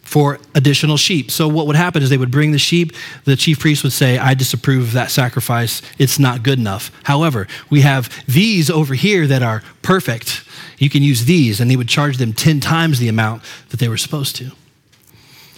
for 0.00 0.40
additional 0.54 0.96
sheep. 0.96 1.30
So 1.30 1.48
what 1.48 1.66
would 1.66 1.76
happen 1.76 2.02
is 2.02 2.08
they 2.08 2.16
would 2.16 2.30
bring 2.30 2.52
the 2.52 2.58
sheep, 2.58 2.92
the 3.26 3.36
chief 3.36 3.58
priest 3.58 3.82
would 3.82 3.92
say, 3.92 4.16
"I 4.16 4.32
disapprove 4.32 4.84
of 4.84 4.92
that 4.92 5.10
sacrifice. 5.10 5.82
It's 5.98 6.18
not 6.18 6.42
good 6.42 6.58
enough." 6.58 6.90
However, 7.02 7.46
we 7.68 7.82
have 7.82 8.08
these 8.26 8.70
over 8.70 8.94
here 8.94 9.26
that 9.26 9.42
are 9.42 9.62
perfect. 9.82 10.40
You 10.78 10.88
can 10.88 11.02
use 11.02 11.26
these 11.26 11.60
and 11.60 11.70
they 11.70 11.76
would 11.76 11.88
charge 11.88 12.16
them 12.16 12.32
10 12.32 12.58
times 12.58 13.00
the 13.00 13.08
amount 13.08 13.42
that 13.68 13.80
they 13.80 13.88
were 13.88 13.98
supposed 13.98 14.34
to. 14.36 14.50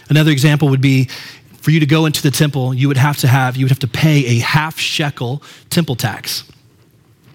Another 0.09 0.33
example 0.33 0.69
would 0.69 0.81
be 0.81 1.07
for 1.61 1.71
you 1.71 1.79
to 1.79 1.87
go 1.87 2.07
into 2.07 2.23
the 2.23 2.33
temple, 2.33 2.75
you 2.75 2.89
would 2.89 2.97
have 2.97 3.19
to 3.19 3.29
have 3.29 3.57
you 3.57 3.67
would 3.67 3.71
have 3.71 3.79
to 3.79 3.87
pay 3.87 4.27
a 4.27 4.39
half 4.41 4.81
shekel 4.81 5.45
temple 5.71 5.95
tax. 5.95 6.43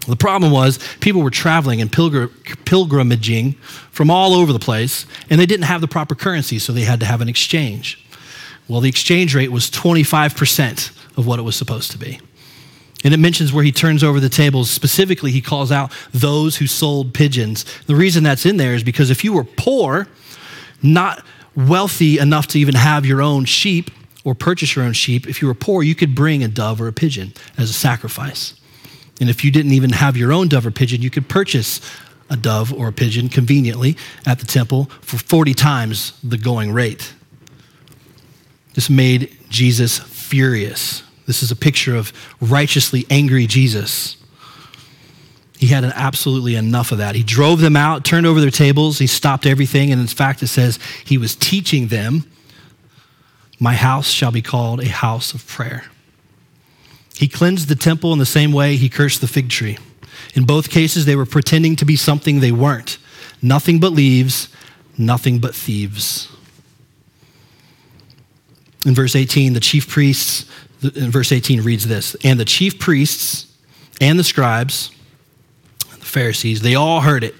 The 0.09 0.15
problem 0.15 0.51
was 0.51 0.79
people 0.99 1.21
were 1.21 1.29
traveling 1.29 1.81
and 1.81 1.91
pilgr- 1.91 2.29
pilgrimaging 2.65 3.55
from 3.91 4.09
all 4.09 4.33
over 4.33 4.51
the 4.51 4.59
place, 4.59 5.05
and 5.29 5.39
they 5.39 5.45
didn't 5.45 5.65
have 5.65 5.81
the 5.81 5.87
proper 5.87 6.15
currency, 6.15 6.59
so 6.59 6.73
they 6.73 6.83
had 6.83 6.99
to 6.99 7.05
have 7.05 7.21
an 7.21 7.29
exchange. 7.29 8.03
Well, 8.67 8.81
the 8.81 8.89
exchange 8.89 9.35
rate 9.35 9.51
was 9.51 9.69
25% 9.69 10.91
of 11.17 11.27
what 11.27 11.39
it 11.39 11.43
was 11.43 11.55
supposed 11.55 11.91
to 11.91 11.97
be. 11.97 12.19
And 13.03 13.13
it 13.13 13.17
mentions 13.17 13.53
where 13.53 13.63
he 13.63 13.71
turns 13.71 14.03
over 14.03 14.19
the 14.19 14.29
tables. 14.29 14.69
Specifically, 14.69 15.31
he 15.31 15.41
calls 15.41 15.71
out 15.71 15.91
those 16.11 16.57
who 16.57 16.67
sold 16.67 17.13
pigeons. 17.13 17.65
The 17.85 17.95
reason 17.95 18.23
that's 18.23 18.45
in 18.45 18.57
there 18.57 18.73
is 18.73 18.83
because 18.83 19.09
if 19.09 19.23
you 19.23 19.33
were 19.33 19.45
poor, 19.45 20.07
not 20.83 21.23
wealthy 21.55 22.19
enough 22.19 22.47
to 22.47 22.59
even 22.59 22.75
have 22.75 23.05
your 23.05 23.21
own 23.21 23.45
sheep 23.45 23.89
or 24.25 24.35
purchase 24.35 24.75
your 24.75 24.85
own 24.85 24.93
sheep, 24.93 25.27
if 25.27 25.41
you 25.41 25.47
were 25.47 25.53
poor, 25.53 25.81
you 25.81 25.95
could 25.95 26.13
bring 26.13 26.43
a 26.43 26.47
dove 26.47 26.81
or 26.81 26.87
a 26.87 26.93
pigeon 26.93 27.33
as 27.57 27.69
a 27.69 27.73
sacrifice. 27.73 28.58
And 29.19 29.29
if 29.29 29.43
you 29.43 29.51
didn't 29.51 29.73
even 29.73 29.91
have 29.91 30.15
your 30.15 30.31
own 30.31 30.47
dove 30.47 30.65
or 30.65 30.71
pigeon, 30.71 31.01
you 31.01 31.09
could 31.09 31.27
purchase 31.27 31.81
a 32.29 32.37
dove 32.37 32.71
or 32.73 32.87
a 32.87 32.93
pigeon 32.93 33.27
conveniently 33.29 33.97
at 34.25 34.39
the 34.39 34.45
temple 34.45 34.85
for 35.01 35.17
40 35.17 35.53
times 35.53 36.17
the 36.23 36.37
going 36.37 36.71
rate. 36.71 37.13
This 38.75 38.89
made 38.89 39.35
Jesus 39.49 39.99
furious. 39.99 41.03
This 41.25 41.43
is 41.43 41.51
a 41.51 41.55
picture 41.55 41.95
of 41.95 42.13
righteously 42.39 43.05
angry 43.09 43.47
Jesus. 43.47 44.15
He 45.57 45.67
had 45.67 45.83
an 45.83 45.91
absolutely 45.93 46.55
enough 46.55 46.91
of 46.91 46.99
that. 46.99 47.15
He 47.15 47.23
drove 47.23 47.59
them 47.59 47.75
out, 47.75 48.05
turned 48.05 48.25
over 48.25 48.39
their 48.39 48.49
tables, 48.49 48.97
he 48.99 49.07
stopped 49.07 49.45
everything, 49.45 49.91
and 49.91 49.99
in 49.99 50.07
fact, 50.07 50.41
it 50.41 50.47
says 50.47 50.79
he 51.03 51.17
was 51.17 51.35
teaching 51.35 51.87
them, 51.89 52.23
My 53.59 53.73
house 53.73 54.07
shall 54.07 54.31
be 54.31 54.41
called 54.41 54.79
a 54.79 54.87
house 54.87 55.33
of 55.33 55.45
prayer. 55.45 55.83
He 57.19 57.27
cleansed 57.27 57.67
the 57.67 57.75
temple 57.75 58.13
in 58.13 58.19
the 58.19 58.25
same 58.25 58.53
way 58.53 58.77
he 58.77 58.87
cursed 58.87 59.19
the 59.19 59.27
fig 59.27 59.49
tree. 59.49 59.77
In 60.35 60.45
both 60.45 60.69
cases, 60.69 61.05
they 61.05 61.17
were 61.17 61.25
pretending 61.25 61.75
to 61.75 61.83
be 61.83 61.97
something 61.97 62.39
they 62.39 62.53
weren't 62.53 62.97
nothing 63.41 63.81
but 63.81 63.91
leaves, 63.91 64.47
nothing 64.97 65.39
but 65.39 65.53
thieves. 65.53 66.29
In 68.85 68.95
verse 68.95 69.17
18, 69.17 69.51
the 69.51 69.59
chief 69.59 69.89
priests, 69.89 70.45
in 70.81 71.11
verse 71.11 71.33
18 71.33 71.61
reads 71.61 71.85
this, 71.85 72.15
and 72.23 72.39
the 72.39 72.45
chief 72.45 72.79
priests 72.79 73.53
and 73.99 74.17
the 74.17 74.23
scribes, 74.23 74.89
the 75.91 76.05
Pharisees, 76.05 76.61
they 76.61 76.75
all 76.75 77.01
heard 77.01 77.25
it 77.25 77.35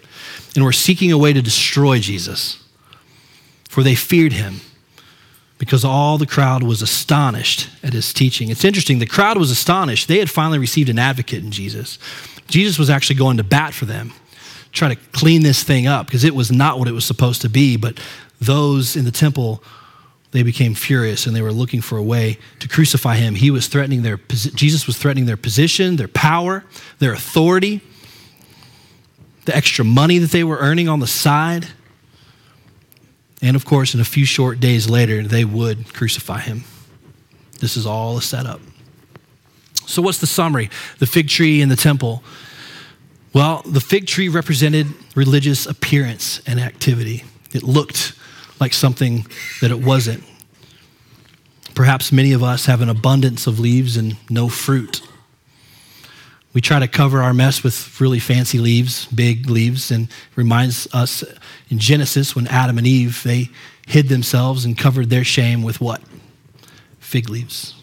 and 0.55 0.65
were 0.65 0.74
seeking 0.74 1.09
a 1.13 1.17
way 1.17 1.31
to 1.31 1.41
destroy 1.41 2.00
Jesus, 2.00 2.62
for 3.69 3.81
they 3.81 3.95
feared 3.95 4.33
him 4.33 4.59
because 5.59 5.85
all 5.85 6.17
the 6.17 6.25
crowd 6.25 6.63
was 6.63 6.81
astonished 6.81 7.69
at 7.83 7.93
his 7.93 8.11
teaching. 8.11 8.49
It's 8.49 8.65
interesting, 8.65 8.97
the 8.97 9.05
crowd 9.05 9.37
was 9.37 9.51
astonished. 9.51 10.07
They 10.07 10.17
had 10.17 10.31
finally 10.31 10.57
received 10.57 10.89
an 10.89 10.97
advocate 10.97 11.43
in 11.43 11.51
Jesus. 11.51 11.99
Jesus 12.47 12.79
was 12.79 12.89
actually 12.89 13.17
going 13.17 13.37
to 13.37 13.43
bat 13.43 13.73
for 13.73 13.85
them, 13.85 14.13
try 14.71 14.87
to 14.87 14.95
clean 15.11 15.43
this 15.43 15.61
thing 15.61 15.85
up 15.85 16.07
because 16.07 16.23
it 16.23 16.33
was 16.33 16.51
not 16.51 16.79
what 16.79 16.87
it 16.87 16.93
was 16.93 17.05
supposed 17.05 17.41
to 17.43 17.49
be. 17.49 17.77
But 17.77 17.99
those 18.41 18.95
in 18.95 19.05
the 19.05 19.11
temple 19.11 19.61
they 20.31 20.43
became 20.43 20.75
furious 20.75 21.25
and 21.25 21.35
they 21.35 21.41
were 21.41 21.51
looking 21.51 21.81
for 21.81 21.97
a 21.97 22.03
way 22.03 22.37
to 22.59 22.67
crucify 22.67 23.15
him. 23.15 23.35
He 23.35 23.49
was 23.49 23.67
threatening 23.67 24.03
their 24.03 24.17
Jesus 24.27 24.85
was 24.85 24.97
threatening 24.97 25.25
their 25.25 25.37
position, 25.37 25.95
their 25.95 26.07
power, 26.07 26.63
their 26.99 27.13
authority, 27.13 27.81
the 29.45 29.55
extra 29.55 29.83
money 29.83 30.19
that 30.19 30.31
they 30.31 30.43
were 30.43 30.57
earning 30.57 30.87
on 30.87 30.99
the 30.99 31.07
side. 31.07 31.67
And 33.41 33.55
of 33.55 33.65
course, 33.65 33.93
in 33.93 34.00
a 34.00 34.05
few 34.05 34.25
short 34.25 34.60
days 34.60 34.89
later, 34.89 35.24
they 35.24 35.46
would 35.46 35.93
crucify 35.93 36.39
him. 36.39 36.63
This 37.60 37.77
is 37.77 37.86
all 37.86 38.17
a 38.17 38.22
setup. 38.22 38.60
So, 39.86 40.01
what's 40.01 40.19
the 40.19 40.27
summary? 40.27 40.69
The 41.00 41.08
fig 41.08 41.29
tree 41.29 41.62
and 41.62 41.72
the 41.72 41.75
temple. 41.75 42.24
Well, 43.34 43.62
the 43.65 43.79
fig 43.79 44.08
tree 44.08 44.27
represented 44.27 44.88
religious 45.15 45.65
appearance 45.65 46.41
and 46.46 46.60
activity. 46.60 47.24
It 47.53 47.63
looked 47.63 48.13
like 48.60 48.74
something 48.74 49.25
that 49.62 49.72
it 49.72 49.79
wasn't. 49.79 50.24
Perhaps 51.75 52.12
many 52.12 52.34
of 52.34 52.43
us 52.43 52.65
have 52.65 52.81
an 52.81 52.89
abundance 52.89 53.48
of 53.48 53.60
leaves 53.60 53.96
and 53.98 54.17
no 54.29 54.50
fruit. 54.50 55.01
We 56.59 56.61
try 56.61 56.79
to 56.79 56.89
cover 56.89 57.21
our 57.23 57.33
mess 57.33 57.63
with 57.63 58.01
really 58.01 58.19
fancy 58.19 58.59
leaves, 58.59 59.05
big 59.05 59.49
leaves, 59.49 59.91
and 59.91 60.09
reminds 60.35 60.93
us 60.93 61.23
in 61.69 61.79
Genesis 61.79 62.35
when 62.35 62.47
Adam 62.47 62.77
and 62.77 62.85
Eve 62.85 63.23
they 63.23 63.49
hid 63.87 64.09
themselves 64.09 64.65
and 64.65 64.77
covered 64.77 65.09
their 65.09 65.23
shame 65.23 65.63
with 65.63 65.79
what? 65.79 66.01
Fig 66.99 67.29
leaves. 67.29 67.75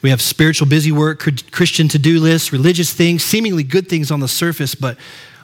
We 0.00 0.08
have 0.08 0.22
spiritual 0.22 0.68
busy 0.68 0.90
work, 0.90 1.22
Christian 1.50 1.86
to 1.88 1.98
do 1.98 2.18
lists, 2.18 2.50
religious 2.50 2.94
things, 2.94 3.22
seemingly 3.22 3.62
good 3.62 3.90
things 3.90 4.10
on 4.10 4.20
the 4.20 4.28
surface, 4.28 4.74
but 4.74 4.96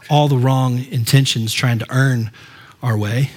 all 0.09 0.26
the 0.26 0.38
wrong 0.38 0.83
intentions 0.87 1.52
trying 1.52 1.80
to 1.80 1.87
earn 1.90 2.30
our 2.83 2.97
way. 2.97 3.28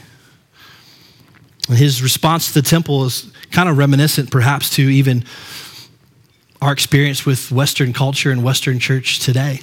And 1.67 1.77
his 1.77 2.01
response 2.01 2.47
to 2.47 2.61
the 2.61 2.61
temple 2.61 3.03
is 3.03 3.29
kind 3.51 3.67
of 3.67 3.77
reminiscent, 3.77 4.31
perhaps, 4.31 4.69
to 4.77 4.83
even 4.83 5.25
our 6.63 6.71
experience 6.71 7.25
with 7.25 7.51
Western 7.51 7.91
culture 7.91 8.31
and 8.31 8.41
Western 8.41 8.79
church 8.79 9.19
today, 9.19 9.59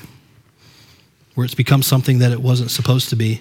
where 1.35 1.47
it's 1.47 1.54
become 1.54 1.83
something 1.83 2.19
that 2.19 2.30
it 2.30 2.42
wasn't 2.42 2.71
supposed 2.71 3.09
to 3.09 3.16
be. 3.16 3.40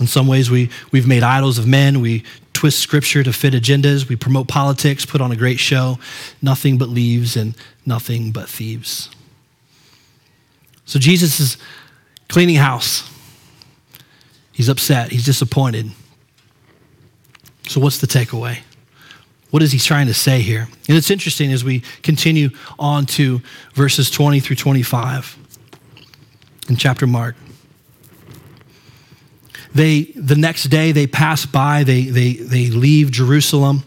In 0.00 0.08
some 0.08 0.26
ways, 0.26 0.50
we, 0.50 0.68
we've 0.90 1.06
made 1.06 1.22
idols 1.22 1.58
of 1.58 1.66
men. 1.66 2.00
We 2.00 2.24
twist 2.52 2.80
scripture 2.80 3.22
to 3.22 3.32
fit 3.32 3.54
agendas. 3.54 4.08
We 4.08 4.16
promote 4.16 4.48
politics, 4.48 5.06
put 5.06 5.20
on 5.20 5.30
a 5.30 5.36
great 5.36 5.60
show. 5.60 6.00
Nothing 6.42 6.76
but 6.76 6.88
leaves 6.88 7.36
and 7.36 7.54
nothing 7.86 8.32
but 8.32 8.48
thieves. 8.48 9.08
So 10.86 10.98
Jesus 10.98 11.38
is 11.38 11.56
cleaning 12.28 12.56
house. 12.56 13.08
He's 14.50 14.68
upset. 14.68 15.12
He's 15.12 15.24
disappointed. 15.24 15.92
So, 17.68 17.80
what's 17.80 17.98
the 17.98 18.08
takeaway? 18.08 18.58
What 19.52 19.62
is 19.62 19.70
he 19.70 19.78
trying 19.78 20.06
to 20.06 20.14
say 20.14 20.40
here? 20.40 20.66
And 20.88 20.96
it's 20.96 21.10
interesting 21.10 21.52
as 21.52 21.62
we 21.62 21.80
continue 22.02 22.48
on 22.78 23.04
to 23.04 23.42
verses 23.74 24.10
20 24.10 24.40
through 24.40 24.56
25 24.56 25.36
in 26.70 26.76
chapter 26.76 27.06
Mark. 27.06 27.36
They, 29.74 30.04
the 30.16 30.36
next 30.36 30.64
day, 30.64 30.92
they 30.92 31.06
pass 31.06 31.44
by, 31.44 31.84
they, 31.84 32.04
they, 32.04 32.32
they 32.32 32.68
leave 32.68 33.10
Jerusalem. 33.10 33.84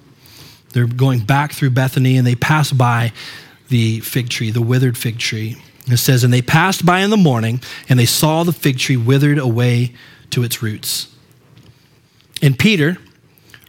They're 0.73 0.85
going 0.85 1.21
back 1.21 1.51
through 1.51 1.71
Bethany 1.71 2.17
and 2.17 2.27
they 2.27 2.35
pass 2.35 2.71
by 2.71 3.11
the 3.69 4.01
fig 4.01 4.29
tree, 4.29 4.51
the 4.51 4.61
withered 4.61 4.99
fig 4.99 5.17
tree. 5.17 5.57
It 5.87 5.97
says, 5.97 6.23
And 6.23 6.31
they 6.31 6.43
passed 6.43 6.85
by 6.85 6.99
in 6.99 7.09
the 7.09 7.17
morning 7.17 7.59
and 7.89 7.97
they 7.97 8.05
saw 8.05 8.43
the 8.43 8.53
fig 8.53 8.77
tree 8.77 8.97
withered 8.97 9.39
away 9.39 9.93
to 10.29 10.43
its 10.43 10.61
roots. 10.61 11.07
And 12.43 12.59
Peter, 12.59 12.97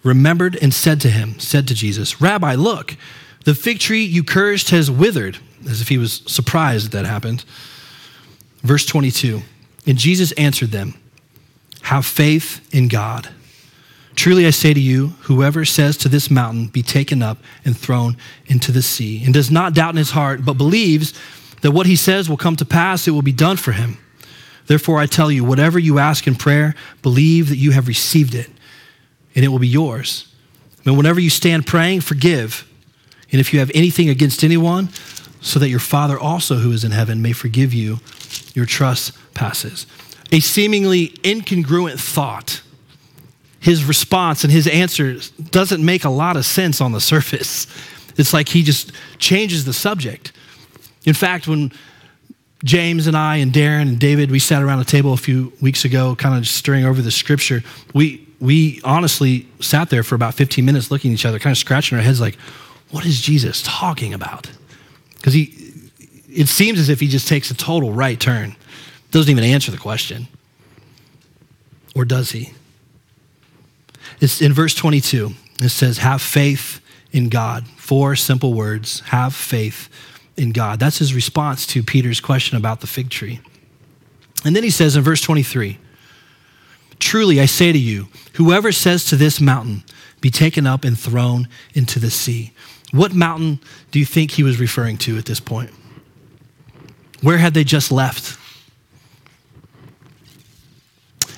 remembered 0.06 0.56
and 0.62 0.72
said 0.72 1.00
to 1.02 1.10
him, 1.10 1.38
said 1.38 1.68
to 1.68 1.75
Jesus, 1.75 2.20
Rabbi, 2.20 2.54
look, 2.54 2.96
the 3.44 3.54
fig 3.54 3.78
tree 3.78 4.04
you 4.04 4.25
cursed 4.25 4.70
has 4.70 4.90
withered, 4.90 5.38
as 5.68 5.80
if 5.80 5.88
he 5.88 5.98
was 5.98 6.22
surprised 6.26 6.86
that 6.86 7.02
that 7.02 7.06
happened. 7.06 7.44
Verse 8.62 8.86
22 8.86 9.42
And 9.86 9.98
Jesus 9.98 10.32
answered 10.32 10.70
them, 10.70 10.94
Have 11.82 12.06
faith 12.06 12.66
in 12.72 12.88
God. 12.88 13.28
Truly 14.14 14.46
I 14.46 14.50
say 14.50 14.72
to 14.72 14.80
you, 14.80 15.08
whoever 15.22 15.66
says 15.66 15.96
to 15.98 16.08
this 16.08 16.30
mountain, 16.30 16.68
Be 16.68 16.82
taken 16.82 17.22
up 17.22 17.38
and 17.64 17.76
thrown 17.76 18.16
into 18.46 18.72
the 18.72 18.82
sea, 18.82 19.22
and 19.25 19.34
does 19.34 19.50
not 19.50 19.75
doubt 19.75 19.90
in 19.90 19.98
his 19.98 20.12
heart, 20.12 20.44
but 20.44 20.54
believes 20.54 21.12
that 21.60 21.72
what 21.72 21.86
he 21.86 21.96
says 21.96 22.28
will 22.28 22.36
come 22.36 22.56
to 22.56 22.64
pass, 22.64 23.06
it 23.06 23.10
will 23.10 23.22
be 23.22 23.32
done 23.32 23.56
for 23.56 23.72
him. 23.72 23.98
Therefore 24.66 24.98
I 24.98 25.06
tell 25.06 25.30
you, 25.30 25.44
whatever 25.44 25.78
you 25.78 25.98
ask 25.98 26.26
in 26.26 26.34
prayer, 26.34 26.75
believe 27.02 27.48
that 27.50 27.56
you 27.56 27.72
have 27.72 27.86
received 27.86 28.34
it 28.34 28.50
and 29.37 29.45
it 29.45 29.49
will 29.49 29.61
be 29.61 29.69
yours. 29.69 30.26
And 30.85 30.97
whenever 30.97 31.21
you 31.21 31.31
stand 31.31 31.66
praying, 31.66 32.00
forgive. 32.00 32.66
And 33.31 33.40
if 33.40 33.52
you 33.52 33.61
have 33.61 33.71
anything 33.75 34.09
against 34.09 34.43
anyone, 34.43 34.88
so 35.40 35.61
that 35.61 35.69
your 35.69 35.78
Father 35.78 36.19
also 36.19 36.57
who 36.57 36.73
is 36.73 36.83
in 36.83 36.90
heaven 36.90 37.23
may 37.23 37.33
forgive 37.33 37.73
you 37.73 38.00
your 38.55 38.66
trespasses. 38.66 39.87
A 40.33 40.40
seemingly 40.40 41.09
incongruent 41.23 42.00
thought. 42.00 42.62
His 43.61 43.85
response 43.85 44.43
and 44.43 44.52
his 44.52 44.66
answer 44.66 45.16
doesn't 45.50 45.85
make 45.85 46.05
a 46.05 46.11
lot 46.11 46.37
of 46.37 46.45
sense 46.45 46.81
on 46.81 46.93
the 46.93 47.00
surface. 47.12 47.66
It's 48.16 48.33
like 48.33 48.49
he 48.49 48.62
just 48.62 48.90
changes 49.19 49.64
the 49.64 49.73
subject. 49.73 50.33
In 51.05 51.14
fact, 51.14 51.47
when 51.47 51.71
James 52.64 53.07
and 53.07 53.16
I 53.16 53.37
and 53.37 53.52
Darren 53.52 53.83
and 53.83 53.99
David, 53.99 54.31
we 54.31 54.38
sat 54.38 54.62
around 54.62 54.81
a 54.81 54.85
table 54.85 55.12
a 55.12 55.19
few 55.19 55.52
weeks 55.61 55.85
ago, 55.85 56.16
kind 56.16 56.37
of 56.37 56.49
stirring 56.49 56.85
over 56.85 57.02
the 57.02 57.11
scripture. 57.11 57.62
We 57.95 58.25
we 58.40 58.81
honestly 58.85 59.49
sat 59.61 59.90
there 59.90 60.02
for 60.02 60.14
about 60.14 60.35
15 60.35 60.64
minutes 60.64 60.90
looking 60.90 61.12
at 61.12 61.14
each 61.14 61.26
other, 61.26 61.38
kind 61.38 61.52
of 61.52 61.59
scratching 61.59 61.97
our 61.97 62.05
heads 62.05 62.21
like, 62.21 62.37
what 62.90 63.07
is 63.07 63.21
Jesus 63.21 63.62
talking 63.62 64.14
about? 64.14 64.50
Because 65.14 65.33
he, 65.33 65.55
it 66.28 66.49
seems 66.49 66.78
as 66.78 66.88
if 66.88 67.00
he 67.00 67.09
just 67.09 67.26
takes 67.26 67.50
a 67.50 67.55
total 67.55 67.93
right 67.93 68.19
turn, 68.19 68.55
doesn't 69.11 69.31
even 69.31 69.45
answer 69.45 69.71
the 69.71 69.78
question. 69.78 70.28
Or 71.95 72.05
does 72.05 72.31
he? 72.31 72.52
It's 74.21 74.40
in 74.40 74.52
verse 74.52 74.75
22. 74.75 75.33
It 75.61 75.71
says, 75.71 75.99
Have 75.99 76.21
faith 76.21 76.81
in 77.12 77.28
God. 77.28 77.66
Four 77.76 78.16
simple 78.16 78.52
words 78.52 79.00
have 79.07 79.35
faith 79.35 79.88
in 80.37 80.52
God. 80.52 80.78
That's 80.78 80.99
his 80.99 81.14
response 81.14 81.66
to 81.69 81.83
Peter's 81.83 82.21
question 82.21 82.57
about 82.57 82.81
the 82.81 82.87
fig 82.87 83.11
tree. 83.11 83.40
And 84.45 84.55
then 84.55 84.62
he 84.62 84.71
says 84.71 84.97
in 84.97 85.02
verse 85.02 85.23
23, 85.23 85.78
Truly, 86.99 87.41
I 87.41 87.47
say 87.47 87.73
to 87.73 87.79
you, 87.79 88.09
whoever 88.35 88.73
says 88.73 89.05
to 89.07 89.17
this 89.17 89.41
mountain, 89.41 89.85
be 90.21 90.31
taken 90.31 90.67
up 90.67 90.85
and 90.85 90.99
thrown 90.99 91.49
into 91.75 91.99
the 91.99 92.11
sea. 92.11 92.53
What 92.91 93.15
mountain 93.15 93.61
do 93.91 93.99
you 93.99 94.07
think 94.07 94.31
he 94.31 94.43
was 94.43 94.59
referring 94.59 94.97
to 94.99 95.19
at 95.19 95.26
this 95.26 95.41
point? 95.41 95.71
Where 97.21 97.38
had 97.38 97.55
they 97.55 97.65
just 97.65 97.91
left? 97.91 98.38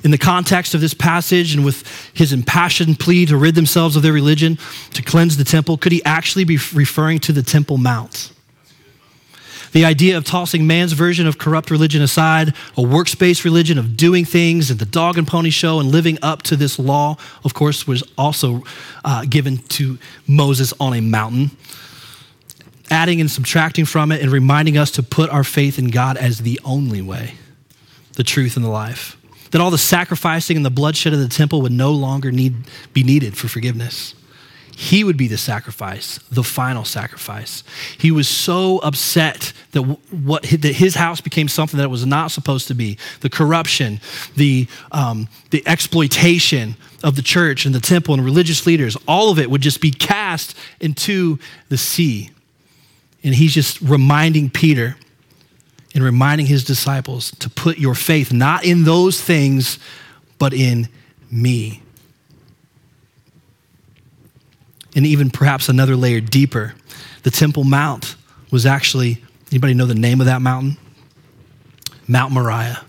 In 0.04 0.10
the 0.12 0.18
context 0.18 0.74
of 0.74 0.80
this 0.80 0.94
passage 0.94 1.54
and 1.54 1.64
with 1.64 1.84
his 2.14 2.32
impassioned 2.32 3.00
plea 3.00 3.26
to 3.26 3.36
rid 3.36 3.54
themselves 3.54 3.96
of 3.96 4.02
their 4.02 4.12
religion, 4.12 4.58
to 4.94 5.02
cleanse 5.02 5.36
the 5.36 5.44
temple, 5.44 5.76
could 5.76 5.92
he 5.92 6.04
actually 6.04 6.44
be 6.44 6.58
referring 6.72 7.18
to 7.20 7.32
the 7.32 7.42
Temple 7.42 7.78
Mount? 7.78 8.32
The 9.72 9.84
idea 9.84 10.16
of 10.16 10.24
tossing 10.24 10.66
man's 10.66 10.92
version 10.92 11.26
of 11.26 11.38
corrupt 11.38 11.70
religion 11.70 12.02
aside, 12.02 12.54
a 12.76 12.82
works-based 12.82 13.44
religion 13.44 13.78
of 13.78 13.96
doing 13.96 14.24
things 14.24 14.70
and 14.70 14.78
the 14.78 14.86
dog 14.86 15.18
and 15.18 15.26
pony 15.26 15.50
show 15.50 15.78
and 15.78 15.90
living 15.90 16.18
up 16.22 16.42
to 16.44 16.56
this 16.56 16.78
law, 16.78 17.16
of 17.44 17.54
course, 17.54 17.86
was 17.86 18.02
also 18.16 18.62
uh, 19.04 19.24
given 19.28 19.58
to 19.58 19.98
Moses 20.26 20.72
on 20.80 20.94
a 20.94 21.00
mountain. 21.00 21.50
Adding 22.90 23.20
and 23.20 23.30
subtracting 23.30 23.84
from 23.84 24.10
it 24.12 24.22
and 24.22 24.32
reminding 24.32 24.78
us 24.78 24.90
to 24.92 25.02
put 25.02 25.28
our 25.28 25.44
faith 25.44 25.78
in 25.78 25.88
God 25.88 26.16
as 26.16 26.38
the 26.38 26.58
only 26.64 27.02
way, 27.02 27.34
the 28.14 28.24
truth, 28.24 28.56
and 28.56 28.64
the 28.64 28.70
life. 28.70 29.16
That 29.50 29.60
all 29.60 29.70
the 29.70 29.78
sacrificing 29.78 30.56
and 30.56 30.64
the 30.64 30.70
bloodshed 30.70 31.12
of 31.12 31.18
the 31.18 31.28
temple 31.28 31.60
would 31.62 31.72
no 31.72 31.92
longer 31.92 32.32
need, 32.32 32.54
be 32.94 33.02
needed 33.02 33.36
for 33.36 33.48
forgiveness. 33.48 34.14
He 34.80 35.02
would 35.02 35.16
be 35.16 35.26
the 35.26 35.36
sacrifice, 35.36 36.20
the 36.30 36.44
final 36.44 36.84
sacrifice. 36.84 37.64
He 37.98 38.12
was 38.12 38.28
so 38.28 38.78
upset 38.78 39.52
that, 39.72 39.82
what, 39.82 40.44
that 40.44 40.76
his 40.76 40.94
house 40.94 41.20
became 41.20 41.48
something 41.48 41.78
that 41.78 41.82
it 41.82 41.90
was 41.90 42.06
not 42.06 42.30
supposed 42.30 42.68
to 42.68 42.74
be. 42.74 42.96
The 43.18 43.28
corruption, 43.28 44.00
the, 44.36 44.68
um, 44.92 45.26
the 45.50 45.66
exploitation 45.66 46.76
of 47.02 47.16
the 47.16 47.22
church 47.22 47.66
and 47.66 47.74
the 47.74 47.80
temple 47.80 48.14
and 48.14 48.24
religious 48.24 48.66
leaders, 48.66 48.96
all 49.08 49.32
of 49.32 49.40
it 49.40 49.50
would 49.50 49.62
just 49.62 49.80
be 49.80 49.90
cast 49.90 50.56
into 50.78 51.40
the 51.70 51.76
sea. 51.76 52.30
And 53.24 53.34
he's 53.34 53.52
just 53.52 53.80
reminding 53.80 54.48
Peter 54.48 54.94
and 55.92 56.04
reminding 56.04 56.46
his 56.46 56.62
disciples 56.62 57.32
to 57.40 57.50
put 57.50 57.78
your 57.78 57.96
faith 57.96 58.32
not 58.32 58.64
in 58.64 58.84
those 58.84 59.20
things, 59.20 59.80
but 60.38 60.52
in 60.52 60.88
me 61.32 61.82
and 64.98 65.06
even 65.06 65.30
perhaps 65.30 65.68
another 65.68 65.94
layer 65.94 66.20
deeper. 66.20 66.74
The 67.22 67.30
Temple 67.30 67.62
Mount 67.62 68.16
was 68.50 68.66
actually, 68.66 69.22
anybody 69.52 69.72
know 69.72 69.86
the 69.86 69.94
name 69.94 70.18
of 70.18 70.26
that 70.26 70.42
mountain? 70.42 70.76
Mount 72.08 72.32
Moriah. 72.32 72.84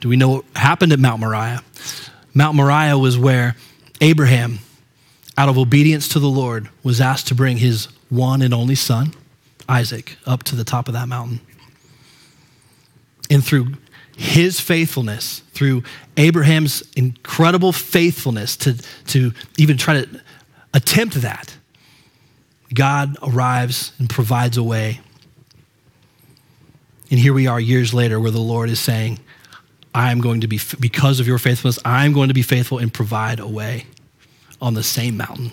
Do 0.00 0.08
we 0.08 0.16
know 0.16 0.30
what 0.30 0.44
happened 0.56 0.90
at 0.90 0.98
Mount 0.98 1.20
Moriah? 1.20 1.62
Mount 2.32 2.56
Moriah 2.56 2.96
was 2.96 3.18
where 3.18 3.56
Abraham, 4.00 4.60
out 5.36 5.50
of 5.50 5.58
obedience 5.58 6.08
to 6.08 6.18
the 6.18 6.30
Lord, 6.30 6.70
was 6.82 6.98
asked 6.98 7.28
to 7.28 7.34
bring 7.34 7.58
his 7.58 7.88
one 8.08 8.40
and 8.40 8.54
only 8.54 8.74
son, 8.74 9.12
Isaac, 9.68 10.16
up 10.24 10.44
to 10.44 10.56
the 10.56 10.64
top 10.64 10.88
of 10.88 10.94
that 10.94 11.08
mountain. 11.08 11.40
And 13.28 13.44
through 13.44 13.74
his 14.16 14.60
faithfulness, 14.60 15.40
through 15.52 15.82
Abraham's 16.16 16.82
incredible 16.96 17.72
faithfulness 17.72 18.56
to, 18.56 18.78
to 19.08 19.32
even 19.58 19.76
try 19.76 20.00
to 20.00 20.22
attempt 20.74 21.14
that, 21.16 21.56
God 22.72 23.16
arrives 23.22 23.92
and 23.98 24.08
provides 24.08 24.56
a 24.56 24.62
way. 24.62 25.00
And 27.10 27.20
here 27.20 27.34
we 27.34 27.46
are 27.46 27.60
years 27.60 27.92
later 27.92 28.18
where 28.18 28.30
the 28.30 28.40
Lord 28.40 28.70
is 28.70 28.80
saying, 28.80 29.18
I 29.94 30.10
am 30.10 30.20
going 30.20 30.40
to 30.40 30.48
be, 30.48 30.58
because 30.80 31.20
of 31.20 31.26
your 31.26 31.38
faithfulness, 31.38 31.78
I'm 31.84 32.14
going 32.14 32.28
to 32.28 32.34
be 32.34 32.42
faithful 32.42 32.78
and 32.78 32.92
provide 32.92 33.38
a 33.38 33.46
way 33.46 33.86
on 34.60 34.74
the 34.74 34.82
same 34.82 35.18
mountain. 35.18 35.52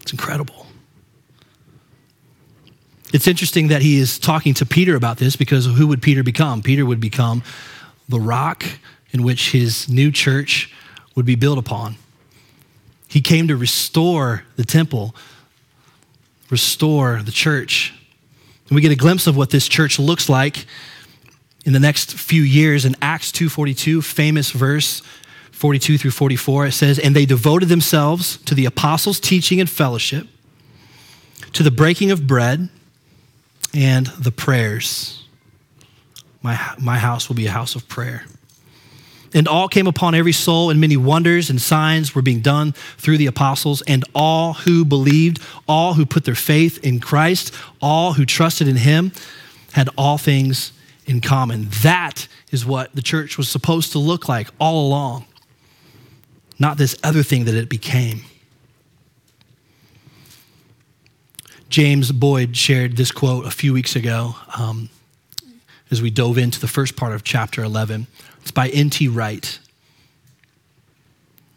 It's 0.00 0.12
incredible. 0.12 0.66
It's 3.12 3.26
interesting 3.26 3.68
that 3.68 3.82
he 3.82 3.98
is 3.98 4.18
talking 4.18 4.54
to 4.54 4.66
Peter 4.66 4.94
about 4.94 5.18
this 5.18 5.36
because 5.36 5.66
who 5.66 5.86
would 5.88 6.00
Peter 6.00 6.22
become? 6.22 6.62
Peter 6.62 6.86
would 6.86 7.00
become 7.00 7.42
the 8.08 8.20
rock 8.20 8.64
in 9.10 9.22
which 9.22 9.50
his 9.50 9.88
new 9.88 10.10
church 10.10 10.72
would 11.14 11.26
be 11.26 11.34
built 11.34 11.58
upon. 11.58 11.96
He 13.10 13.20
came 13.20 13.48
to 13.48 13.56
restore 13.56 14.44
the 14.54 14.64
temple, 14.64 15.16
restore 16.48 17.20
the 17.24 17.32
church. 17.32 17.92
And 18.68 18.76
we 18.76 18.80
get 18.80 18.92
a 18.92 18.96
glimpse 18.96 19.26
of 19.26 19.36
what 19.36 19.50
this 19.50 19.66
church 19.66 19.98
looks 19.98 20.28
like 20.28 20.64
in 21.66 21.72
the 21.72 21.80
next 21.80 22.14
few 22.14 22.42
years 22.42 22.84
in 22.84 22.94
Acts 23.02 23.32
2:42, 23.32 24.00
famous 24.00 24.52
verse 24.52 25.02
42 25.50 25.98
through 25.98 26.12
44. 26.12 26.66
It 26.66 26.72
says, 26.72 27.00
"And 27.00 27.16
they 27.16 27.26
devoted 27.26 27.68
themselves 27.68 28.38
to 28.44 28.54
the 28.54 28.64
apostles' 28.64 29.18
teaching 29.18 29.60
and 29.60 29.68
fellowship, 29.68 30.28
to 31.52 31.64
the 31.64 31.72
breaking 31.72 32.12
of 32.12 32.28
bread, 32.28 32.68
and 33.74 34.06
the 34.18 34.30
prayers. 34.30 35.24
My, 36.42 36.58
my 36.78 36.98
house 36.98 37.28
will 37.28 37.36
be 37.36 37.46
a 37.46 37.52
house 37.52 37.74
of 37.74 37.88
prayer." 37.88 38.24
And 39.32 39.46
all 39.46 39.68
came 39.68 39.86
upon 39.86 40.14
every 40.14 40.32
soul, 40.32 40.70
and 40.70 40.80
many 40.80 40.96
wonders 40.96 41.50
and 41.50 41.60
signs 41.60 42.14
were 42.14 42.22
being 42.22 42.40
done 42.40 42.72
through 42.98 43.18
the 43.18 43.26
apostles. 43.26 43.80
And 43.82 44.04
all 44.14 44.54
who 44.54 44.84
believed, 44.84 45.40
all 45.68 45.94
who 45.94 46.04
put 46.04 46.24
their 46.24 46.34
faith 46.34 46.82
in 46.84 46.98
Christ, 46.98 47.54
all 47.80 48.14
who 48.14 48.26
trusted 48.26 48.66
in 48.66 48.76
him, 48.76 49.12
had 49.72 49.88
all 49.96 50.18
things 50.18 50.72
in 51.06 51.20
common. 51.20 51.68
That 51.82 52.26
is 52.50 52.66
what 52.66 52.94
the 52.94 53.02
church 53.02 53.38
was 53.38 53.48
supposed 53.48 53.92
to 53.92 53.98
look 53.98 54.28
like 54.28 54.48
all 54.58 54.86
along, 54.86 55.26
not 56.58 56.76
this 56.76 56.96
other 57.02 57.22
thing 57.22 57.44
that 57.44 57.54
it 57.54 57.68
became. 57.68 58.22
James 61.68 62.10
Boyd 62.10 62.56
shared 62.56 62.96
this 62.96 63.12
quote 63.12 63.46
a 63.46 63.50
few 63.50 63.72
weeks 63.72 63.94
ago 63.94 64.34
um, 64.58 64.88
as 65.88 66.02
we 66.02 66.10
dove 66.10 66.36
into 66.36 66.58
the 66.58 66.66
first 66.66 66.96
part 66.96 67.12
of 67.12 67.22
chapter 67.22 67.62
11. 67.62 68.08
It's 68.50 68.54
by 68.56 68.68
N.T. 68.70 69.06
Wright. 69.06 69.60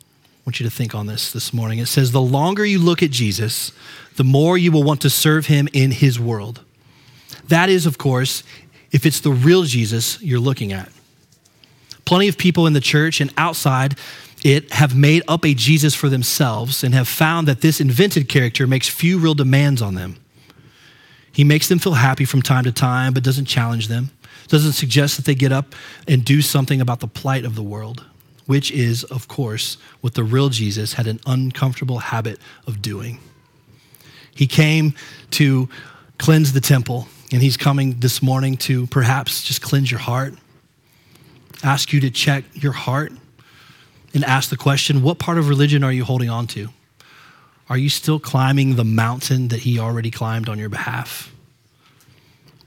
I 0.06 0.42
want 0.46 0.60
you 0.60 0.64
to 0.64 0.70
think 0.70 0.94
on 0.94 1.08
this 1.08 1.32
this 1.32 1.52
morning. 1.52 1.80
It 1.80 1.88
says, 1.88 2.12
The 2.12 2.22
longer 2.22 2.64
you 2.64 2.78
look 2.78 3.02
at 3.02 3.10
Jesus, 3.10 3.72
the 4.16 4.24
more 4.24 4.60
you 4.60 4.72
will 4.72 4.84
want 4.84 5.02
to 5.02 5.10
serve 5.10 5.48
him 5.48 5.68
in 5.74 5.90
his 5.90 6.20
world. 6.20 6.62
That 7.48 7.68
is, 7.68 7.88
of 7.88 7.98
course, 7.98 8.44
if 8.92 9.08
it's 9.08 9.22
the 9.22 9.32
real 9.32 9.64
Jesus 9.64 10.22
you're 10.22 10.40
looking 10.40 10.72
at. 10.72 10.92
Plenty 12.06 12.28
of 12.28 12.38
people 12.38 12.68
in 12.68 12.74
the 12.74 12.80
church 12.80 13.20
and 13.20 13.34
outside 13.38 13.98
it 14.44 14.72
have 14.74 14.96
made 14.96 15.24
up 15.28 15.44
a 15.44 15.56
Jesus 15.56 15.96
for 15.96 16.10
themselves 16.10 16.84
and 16.84 16.94
have 16.94 17.08
found 17.08 17.48
that 17.48 17.62
this 17.62 17.82
invented 17.82 18.30
character 18.30 18.68
makes 18.68 18.88
few 18.88 19.18
real 19.18 19.34
demands 19.34 19.82
on 19.82 19.96
them. 19.96 20.18
He 21.32 21.44
makes 21.44 21.70
them 21.70 21.80
feel 21.80 21.94
happy 21.94 22.26
from 22.26 22.44
time 22.44 22.66
to 22.66 22.72
time, 22.72 23.16
but 23.16 23.24
doesn't 23.24 23.46
challenge 23.46 23.88
them 23.88 24.12
doesn't 24.48 24.74
suggest 24.74 25.18
that 25.18 25.26
they 25.26 25.36
get 25.36 25.52
up 25.52 25.76
and 26.08 26.24
do 26.24 26.42
something 26.42 26.82
about 26.82 27.00
the 27.00 27.08
plight 27.08 27.46
of 27.46 27.56
the 27.56 27.64
world, 27.64 28.06
which 28.46 28.72
is, 28.72 29.04
of 29.06 29.28
course, 29.28 29.78
what 30.02 30.14
the 30.14 30.24
real 30.24 30.50
Jesus 30.50 30.94
had 30.94 31.08
an 31.08 31.20
uncomfortable 31.26 32.00
habit 32.00 32.40
of 32.68 32.82
doing. 32.82 33.20
He 34.36 34.48
came 34.48 34.94
to 35.32 35.70
cleanse 36.18 36.54
the 36.54 36.62
temple, 36.62 37.08
and 37.32 37.42
he's 37.42 37.58
coming 37.58 38.00
this 38.00 38.22
morning 38.22 38.58
to 38.58 38.88
perhaps 38.88 39.44
just 39.44 39.62
cleanse 39.62 39.92
your 39.92 40.00
heart, 40.00 40.34
ask 41.64 41.94
you 41.94 42.00
to 42.02 42.10
check 42.10 42.44
your 42.54 42.72
heart, 42.72 43.12
and 44.14 44.24
ask 44.24 44.50
the 44.50 44.58
question 44.58 45.02
what 45.02 45.20
part 45.20 45.38
of 45.38 45.50
religion 45.50 45.84
are 45.84 45.92
you 45.92 46.04
holding 46.04 46.30
on 46.30 46.48
to? 46.48 46.70
Are 47.70 47.78
you 47.78 47.90
still 47.90 48.20
climbing 48.20 48.76
the 48.76 48.84
mountain 48.84 49.48
that 49.48 49.62
he 49.62 49.80
already 49.80 50.12
climbed 50.12 50.50
on 50.50 50.60
your 50.60 50.70
behalf? 50.70 51.33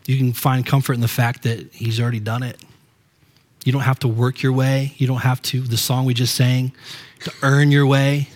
You 0.06 0.16
can 0.16 0.32
find 0.32 0.64
comfort 0.64 0.94
in 0.94 1.00
the 1.00 1.08
fact 1.08 1.42
that 1.42 1.72
He's 1.72 2.00
already 2.00 2.20
done 2.20 2.42
it. 2.42 2.60
You 3.64 3.72
don't 3.72 3.82
have 3.82 3.98
to 4.00 4.08
work 4.08 4.42
your 4.42 4.52
way. 4.52 4.92
You 4.96 5.08
don't 5.08 5.22
have 5.22 5.42
to, 5.42 5.60
the 5.60 5.76
song 5.76 6.04
we 6.04 6.14
just 6.14 6.34
sang, 6.34 6.72
to 7.20 7.32
earn 7.42 7.72
your 7.72 7.86
way. 7.86 8.28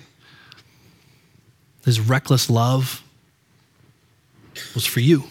His 1.84 2.00
reckless 2.00 2.50
love 2.50 3.02
was 4.74 4.84
for 4.84 5.00
you. 5.00 5.24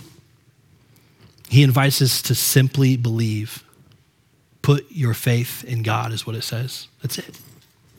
He 1.50 1.64
invites 1.64 2.02
us 2.02 2.22
to 2.24 2.36
simply 2.36 2.96
believe. 2.96 3.64
Put 4.62 4.86
your 4.92 5.14
faith 5.14 5.64
in 5.64 5.84
God, 5.84 6.14
is 6.14 6.26
what 6.26 6.36
it 6.36 6.44
says. 6.44 6.88
That's 7.02 7.18
it. 7.18 7.40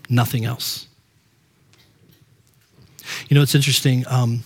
Nothing 0.09 0.44
else. 0.44 0.87
You 3.29 3.35
know, 3.35 3.42
it's 3.42 3.55
interesting. 3.55 4.05
Um, 4.09 4.44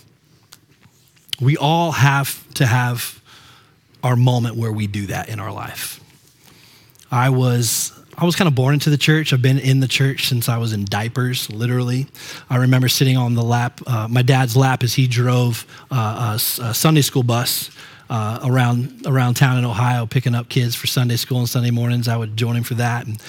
we 1.39 1.55
all 1.55 1.91
have 1.91 2.51
to 2.55 2.65
have 2.65 3.21
our 4.05 4.15
moment 4.15 4.55
where 4.55 4.71
we 4.71 4.85
do 4.85 5.07
that 5.07 5.29
in 5.29 5.39
our 5.39 5.51
life. 5.51 5.99
I 7.11 7.29
was 7.29 7.91
I 8.17 8.23
was 8.23 8.35
kind 8.35 8.47
of 8.47 8.53
born 8.53 8.75
into 8.75 8.91
the 8.91 8.97
church. 8.97 9.33
I've 9.33 9.41
been 9.41 9.57
in 9.57 9.79
the 9.79 9.87
church 9.87 10.29
since 10.29 10.47
I 10.47 10.57
was 10.57 10.73
in 10.73 10.85
diapers, 10.85 11.49
literally. 11.49 12.07
I 12.49 12.57
remember 12.57 12.87
sitting 12.87 13.17
on 13.17 13.33
the 13.33 13.43
lap, 13.43 13.81
uh, 13.85 14.07
my 14.09 14.21
dad's 14.21 14.55
lap, 14.55 14.83
as 14.83 14.93
he 14.93 15.07
drove 15.07 15.65
uh, 15.91 16.37
a, 16.39 16.63
a, 16.63 16.73
Sunday 16.73 17.01
school 17.01 17.23
bus 17.23 17.71
uh, 18.09 18.39
around 18.43 19.05
around 19.07 19.33
town 19.33 19.57
in 19.57 19.65
Ohio, 19.65 20.05
picking 20.05 20.35
up 20.35 20.49
kids 20.49 20.75
for 20.75 20.85
Sunday 20.87 21.17
school 21.17 21.39
and 21.39 21.49
Sunday 21.49 21.71
mornings. 21.71 22.07
I 22.07 22.15
would 22.15 22.37
join 22.37 22.55
him 22.55 22.63
for 22.63 22.75
that. 22.75 23.07
And 23.07 23.19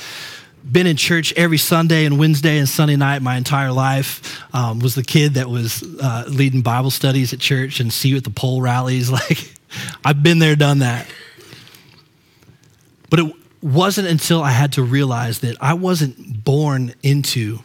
been 0.70 0.86
in 0.86 0.96
church 0.96 1.32
every 1.36 1.58
Sunday 1.58 2.04
and 2.04 2.18
Wednesday 2.18 2.58
and 2.58 2.68
Sunday 2.68 2.96
night 2.96 3.22
my 3.22 3.36
entire 3.36 3.72
life. 3.72 4.42
Um, 4.54 4.80
was 4.80 4.94
the 4.94 5.04
kid 5.04 5.34
that 5.34 5.48
was 5.48 5.82
uh, 6.00 6.24
leading 6.28 6.60
Bible 6.60 6.90
studies 6.90 7.32
at 7.32 7.40
church 7.40 7.80
and 7.80 7.90
see 7.92 8.10
you 8.10 8.16
at 8.18 8.24
the 8.24 8.30
pole 8.30 8.60
rallies, 8.60 9.10
like 9.18 9.55
I've 10.04 10.22
been 10.22 10.38
there, 10.38 10.56
done 10.56 10.80
that. 10.80 11.06
But 13.10 13.20
it 13.20 13.32
wasn't 13.62 14.08
until 14.08 14.42
I 14.42 14.50
had 14.50 14.72
to 14.74 14.82
realize 14.82 15.40
that 15.40 15.56
I 15.60 15.74
wasn't 15.74 16.44
born 16.44 16.94
into 17.02 17.60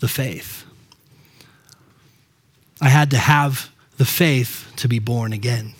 the 0.00 0.08
faith. 0.08 0.64
I 2.80 2.88
had 2.88 3.10
to 3.10 3.18
have 3.18 3.70
the 3.96 4.04
faith 4.04 4.72
to 4.76 4.88
be 4.88 4.98
born 4.98 5.32
again. 5.32 5.74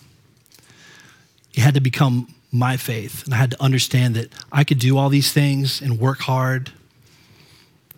it 1.54 1.60
had 1.60 1.74
to 1.74 1.80
become 1.80 2.32
my 2.52 2.76
faith. 2.76 3.24
And 3.24 3.34
I 3.34 3.38
had 3.38 3.50
to 3.52 3.62
understand 3.62 4.14
that 4.14 4.32
I 4.52 4.62
could 4.62 4.78
do 4.78 4.98
all 4.98 5.08
these 5.08 5.32
things 5.32 5.80
and 5.80 5.98
work 5.98 6.20
hard, 6.20 6.70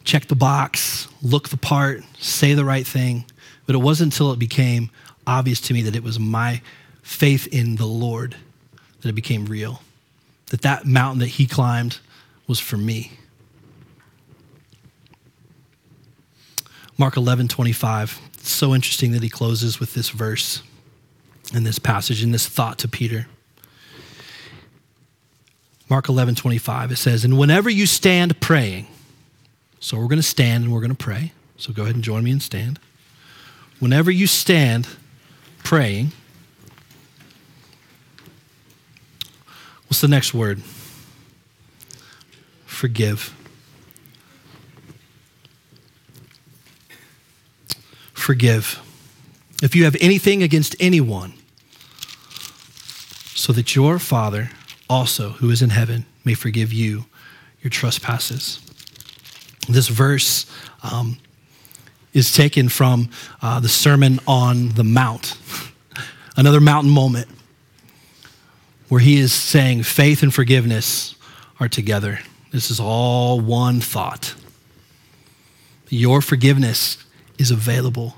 check 0.05 0.29
the 0.29 0.37
box, 0.37 1.09
look 1.23 1.49
the 1.49 1.57
part, 1.57 2.03
say 2.19 2.55
the 2.55 2.65
right 2.65 2.87
thing. 2.87 3.25
But 3.67 3.75
it 3.75 3.79
wasn't 3.79 4.13
until 4.13 4.33
it 4.33 4.39
became 4.39 4.91
obvious 5.27 5.61
to 5.63 5.75
me 5.75 5.83
that 5.83 5.97
it 5.97 6.03
was 6.03 6.19
my 6.19 6.63
faith 7.05 7.47
in 7.53 7.77
the 7.77 7.87
Lord 7.87 8.35
that 9.03 9.09
it 9.09 9.13
became 9.13 9.45
real. 9.45 9.83
That 10.47 10.63
that 10.63 10.87
mountain 10.87 11.21
that 11.21 11.29
he 11.29 11.47
climbed 11.47 11.99
was 12.49 12.59
for 12.59 12.77
me. 12.77 13.13
Mark 16.97 17.17
11, 17.17 17.49
25. 17.49 18.21
It's 18.35 18.51
so 18.51 18.75
interesting 18.75 19.13
that 19.13 19.23
he 19.23 19.29
closes 19.29 19.79
with 19.79 19.95
this 19.95 20.09
verse 20.09 20.63
in 21.53 21.65
this 21.65 21.79
passage, 21.79 22.23
in 22.23 22.33
this 22.33 22.49
thought 22.49 22.79
to 22.79 22.89
Peter. 22.89 23.27
Mark 25.91 26.09
11, 26.09 26.37
25, 26.37 26.93
it 26.93 26.97
says, 26.97 27.25
And 27.25 27.39
whenever 27.39 27.69
you 27.69 27.87
stand 27.87 28.41
praying, 28.41 28.87
so 29.81 29.99
we're 29.99 30.09
going 30.09 30.17
to 30.17 30.23
stand 30.23 30.65
and 30.65 30.73
we're 30.73 30.81
going 30.81 30.91
to 30.91 30.97
pray. 30.97 31.33
So 31.59 31.73
go 31.73 31.83
ahead 31.83 31.95
and 31.95 32.03
join 32.03 32.25
me 32.25 32.31
and 32.31 32.43
stand. 32.43 32.79
Whenever 33.81 34.11
you 34.11 34.27
stand 34.27 34.89
praying, 35.63 36.13
what's 39.95 40.01
the 40.01 40.09
next 40.09 40.35
word? 40.35 40.61
Forgive. 42.67 43.33
Forgive. 48.13 48.83
If 49.63 49.77
you 49.77 49.85
have 49.85 49.95
anything 50.01 50.43
against 50.43 50.75
anyone, 50.81 51.35
so 53.37 53.53
that 53.53 53.77
your 53.77 54.01
Father 54.01 54.51
also, 54.91 55.29
who 55.29 55.49
is 55.51 55.63
in 55.63 55.71
heaven, 55.71 56.07
may 56.25 56.35
forgive 56.35 56.73
you 56.73 57.05
your 57.63 57.71
trespasses. 57.71 58.59
This 59.69 59.87
verse 59.87 60.45
um, 60.83 61.19
is 62.13 62.33
taken 62.33 62.69
from 62.69 63.11
uh, 63.41 63.61
the 63.61 63.69
Sermon 63.69 64.19
on 64.27 64.71
the 64.71 64.83
Mount, 64.83 65.39
another 66.37 66.61
mountain 66.61 66.91
moment 66.91 67.29
where 68.95 69.01
he 69.01 69.19
is 69.19 69.33
saying 69.33 69.83
faith 69.83 70.23
and 70.23 70.33
forgiveness 70.33 71.17
are 71.59 71.67
together. 71.67 72.21
This 72.53 72.71
is 72.71 72.79
all 72.79 73.41
one 73.41 73.81
thought. 73.81 74.37
Your 75.89 76.21
forgiveness 76.21 77.05
is 77.37 77.51
available 77.51 78.15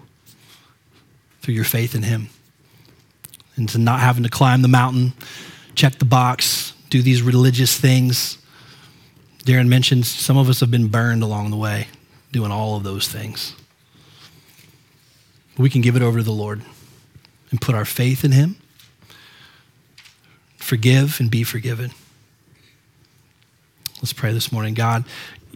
through 1.41 1.55
your 1.55 1.65
faith 1.65 1.95
in 1.95 2.03
him. 2.03 2.29
And 3.57 3.67
to 3.71 3.79
not 3.79 4.01
having 4.01 4.23
to 4.25 4.29
climb 4.29 4.61
the 4.61 4.69
mountain, 4.69 5.15
check 5.75 5.95
the 5.95 6.05
box, 6.05 6.75
do 6.91 7.01
these 7.01 7.23
religious 7.23 7.81
things. 7.81 8.37
Darren 9.47 9.69
mentioned 9.69 10.05
some 10.05 10.37
of 10.37 10.51
us 10.51 10.61
have 10.61 10.71
been 10.71 10.89
burned 10.89 11.23
along 11.23 11.53
the 11.53 11.57
way 11.57 11.87
doing 12.33 12.53
all 12.53 12.77
of 12.77 12.83
those 12.83 13.09
things. 13.09 13.57
We 15.57 15.71
can 15.71 15.81
give 15.81 15.97
it 15.97 16.03
over 16.03 16.19
to 16.19 16.25
the 16.25 16.33
Lord 16.33 16.61
and 17.51 17.63
put 17.63 17.75
our 17.75 17.87
faith 17.87 18.27
in 18.27 18.33
Him, 18.33 18.57
forgive 20.67 21.21
and 21.21 21.31
be 21.31 21.45
forgiven. 21.45 21.93
Let's 23.99 24.13
pray 24.13 24.33
this 24.33 24.51
morning. 24.51 24.75
God, 24.75 25.05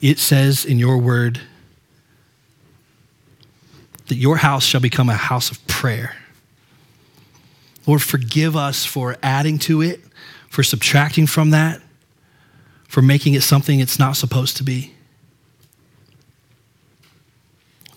it 0.00 0.18
says 0.18 0.64
in 0.64 0.78
your 0.78 0.98
word 0.98 1.40
that 4.06 4.14
your 4.14 4.36
house 4.36 4.64
shall 4.64 4.80
become 4.80 5.08
a 5.08 5.14
house 5.14 5.50
of 5.50 5.66
prayer. 5.66 6.16
Lord, 7.86 8.02
forgive 8.02 8.56
us 8.56 8.84
for 8.84 9.16
adding 9.22 9.58
to 9.60 9.82
it, 9.82 10.00
for 10.48 10.62
subtracting 10.62 11.26
from 11.26 11.50
that, 11.50 11.80
for 12.88 13.02
making 13.02 13.34
it 13.34 13.42
something 13.42 13.80
it's 13.80 13.98
not 13.98 14.16
supposed 14.16 14.56
to 14.58 14.62
be. 14.62 14.94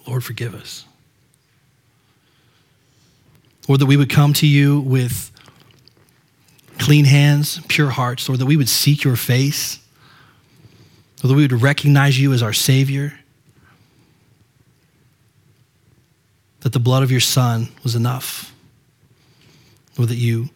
Lord, 0.08 0.24
forgive 0.24 0.56
us. 0.56 0.86
Lord, 3.68 3.80
that 3.80 3.86
we 3.86 3.98
would 3.98 4.10
come 4.10 4.34
to 4.34 4.48
you 4.48 4.82
with 4.82 5.33
clean 6.80 7.06
hands, 7.06 7.60
pure 7.68 7.90
hearts, 7.90 8.28
Lord, 8.28 8.40
that 8.40 8.46
we 8.46 8.58
would 8.58 8.70
seek 8.70 9.04
your 9.04 9.16
face, 9.16 9.80
Lord, 11.22 11.32
that 11.32 11.36
we 11.38 11.44
would 11.44 11.62
recognize 11.62 12.20
you 12.20 12.34
as 12.34 12.44
our 12.44 12.54
Savior, 12.54 13.14
that 16.62 16.74
the 16.74 16.80
blood 16.80 17.04
of 17.04 17.12
your 17.12 17.20
Son 17.20 17.70
was 17.84 17.96
enough, 17.96 18.54
Lord, 19.98 20.10
that 20.10 20.16
you 20.16 20.50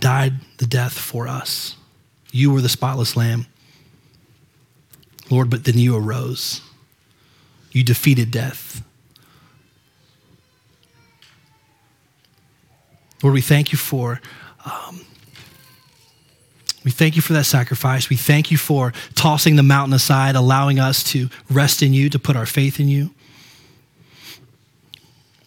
died 0.00 0.34
the 0.58 0.66
death 0.66 0.92
for 0.92 1.28
us. 1.28 1.76
You 2.30 2.52
were 2.52 2.60
the 2.60 2.68
spotless 2.68 3.16
lamb. 3.16 3.46
Lord, 5.30 5.50
but 5.50 5.64
then 5.64 5.78
you 5.78 5.96
arose. 5.96 6.60
You 7.72 7.84
defeated 7.84 8.30
death. 8.30 8.82
Lord, 13.22 13.34
we 13.34 13.40
thank 13.40 13.72
you 13.72 13.78
for. 13.78 14.20
Um, 14.68 15.00
we 16.84 16.90
thank 16.90 17.16
you 17.16 17.22
for 17.22 17.32
that 17.34 17.44
sacrifice. 17.44 18.08
We 18.08 18.16
thank 18.16 18.50
you 18.50 18.56
for 18.56 18.92
tossing 19.14 19.56
the 19.56 19.62
mountain 19.62 19.94
aside, 19.94 20.36
allowing 20.36 20.78
us 20.78 21.02
to 21.12 21.28
rest 21.50 21.82
in 21.82 21.92
you, 21.92 22.08
to 22.10 22.18
put 22.18 22.36
our 22.36 22.46
faith 22.46 22.78
in 22.80 22.88
you. 22.88 23.10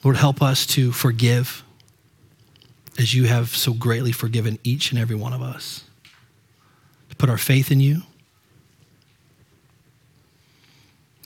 Lord, 0.03 0.17
help 0.17 0.41
us 0.41 0.65
to 0.67 0.91
forgive 0.91 1.63
as 2.97 3.13
you 3.13 3.25
have 3.25 3.49
so 3.49 3.73
greatly 3.73 4.11
forgiven 4.11 4.59
each 4.63 4.91
and 4.91 4.99
every 4.99 5.15
one 5.15 5.33
of 5.33 5.41
us. 5.41 5.83
To 7.09 7.15
put 7.15 7.29
our 7.29 7.37
faith 7.37 7.71
in 7.71 7.79
you. 7.79 8.03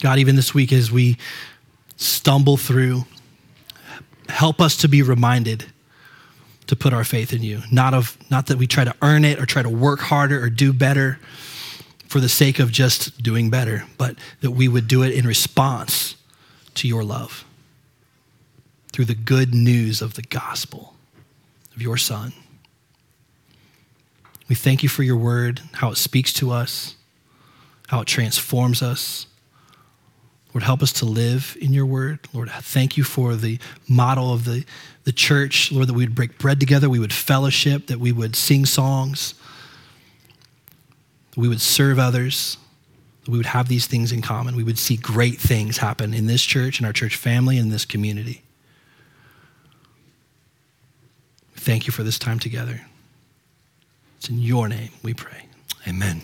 God, 0.01 0.19
even 0.19 0.35
this 0.35 0.53
week 0.53 0.71
as 0.71 0.91
we 0.91 1.17
stumble 1.95 2.57
through, 2.57 3.05
help 4.29 4.59
us 4.59 4.77
to 4.77 4.87
be 4.87 5.01
reminded 5.01 5.65
to 6.67 6.75
put 6.75 6.93
our 6.93 7.03
faith 7.03 7.33
in 7.33 7.43
you. 7.43 7.61
Not 7.71 7.93
of 7.93 8.17
not 8.29 8.47
that 8.47 8.57
we 8.57 8.67
try 8.67 8.83
to 8.83 8.95
earn 9.01 9.25
it 9.25 9.39
or 9.39 9.45
try 9.45 9.61
to 9.61 9.69
work 9.69 9.99
harder 9.99 10.41
or 10.41 10.49
do 10.49 10.73
better 10.73 11.19
for 12.07 12.19
the 12.19 12.29
sake 12.29 12.59
of 12.59 12.71
just 12.71 13.21
doing 13.21 13.49
better, 13.49 13.85
but 13.97 14.15
that 14.41 14.51
we 14.51 14.67
would 14.67 14.87
do 14.87 15.03
it 15.03 15.13
in 15.13 15.27
response 15.27 16.15
to 16.75 16.87
your 16.87 17.03
love 17.03 17.45
through 18.91 19.05
the 19.05 19.15
good 19.15 19.53
news 19.53 20.01
of 20.01 20.13
the 20.13 20.21
gospel 20.21 20.95
of 21.75 21.81
your 21.81 21.97
son. 21.97 22.33
We 24.47 24.55
thank 24.55 24.83
you 24.83 24.89
for 24.89 25.03
your 25.03 25.17
word, 25.17 25.61
how 25.73 25.91
it 25.91 25.97
speaks 25.97 26.31
to 26.33 26.51
us, 26.51 26.95
how 27.87 28.01
it 28.01 28.07
transforms 28.07 28.81
us. 28.81 29.27
Lord, 30.55 30.63
help 30.63 30.81
us 30.81 30.93
to 30.93 31.05
live 31.05 31.57
in 31.59 31.73
your 31.73 31.85
word. 31.85 32.19
Lord, 32.31 32.49
thank 32.49 32.95
you 32.95 33.03
for 33.03 33.35
the 33.35 33.59
model 33.89 34.33
of 34.33 34.45
the, 34.45 34.63
the 35.03 35.11
church. 35.11 35.69
Lord, 35.69 35.87
that 35.87 35.93
we 35.93 36.05
would 36.05 36.15
break 36.15 36.37
bread 36.37 36.61
together, 36.61 36.89
we 36.89 36.97
would 36.97 37.11
fellowship, 37.11 37.87
that 37.87 37.99
we 37.99 38.13
would 38.13 38.37
sing 38.37 38.65
songs, 38.65 39.33
that 41.31 41.37
we 41.37 41.49
would 41.49 41.59
serve 41.59 41.99
others, 41.99 42.55
that 43.25 43.31
we 43.31 43.37
would 43.37 43.47
have 43.47 43.67
these 43.67 43.85
things 43.85 44.13
in 44.13 44.21
common. 44.21 44.55
We 44.55 44.63
would 44.63 44.77
see 44.77 44.95
great 44.95 45.41
things 45.41 45.79
happen 45.79 46.13
in 46.13 46.25
this 46.25 46.41
church, 46.41 46.79
in 46.79 46.85
our 46.85 46.93
church 46.93 47.17
family, 47.17 47.57
in 47.57 47.67
this 47.67 47.83
community. 47.83 48.41
Thank 51.57 51.85
you 51.85 51.91
for 51.91 52.03
this 52.03 52.17
time 52.17 52.39
together. 52.39 52.79
It's 54.19 54.29
in 54.29 54.39
your 54.39 54.69
name 54.69 54.91
we 55.03 55.13
pray. 55.13 55.47
Amen. 55.85 56.21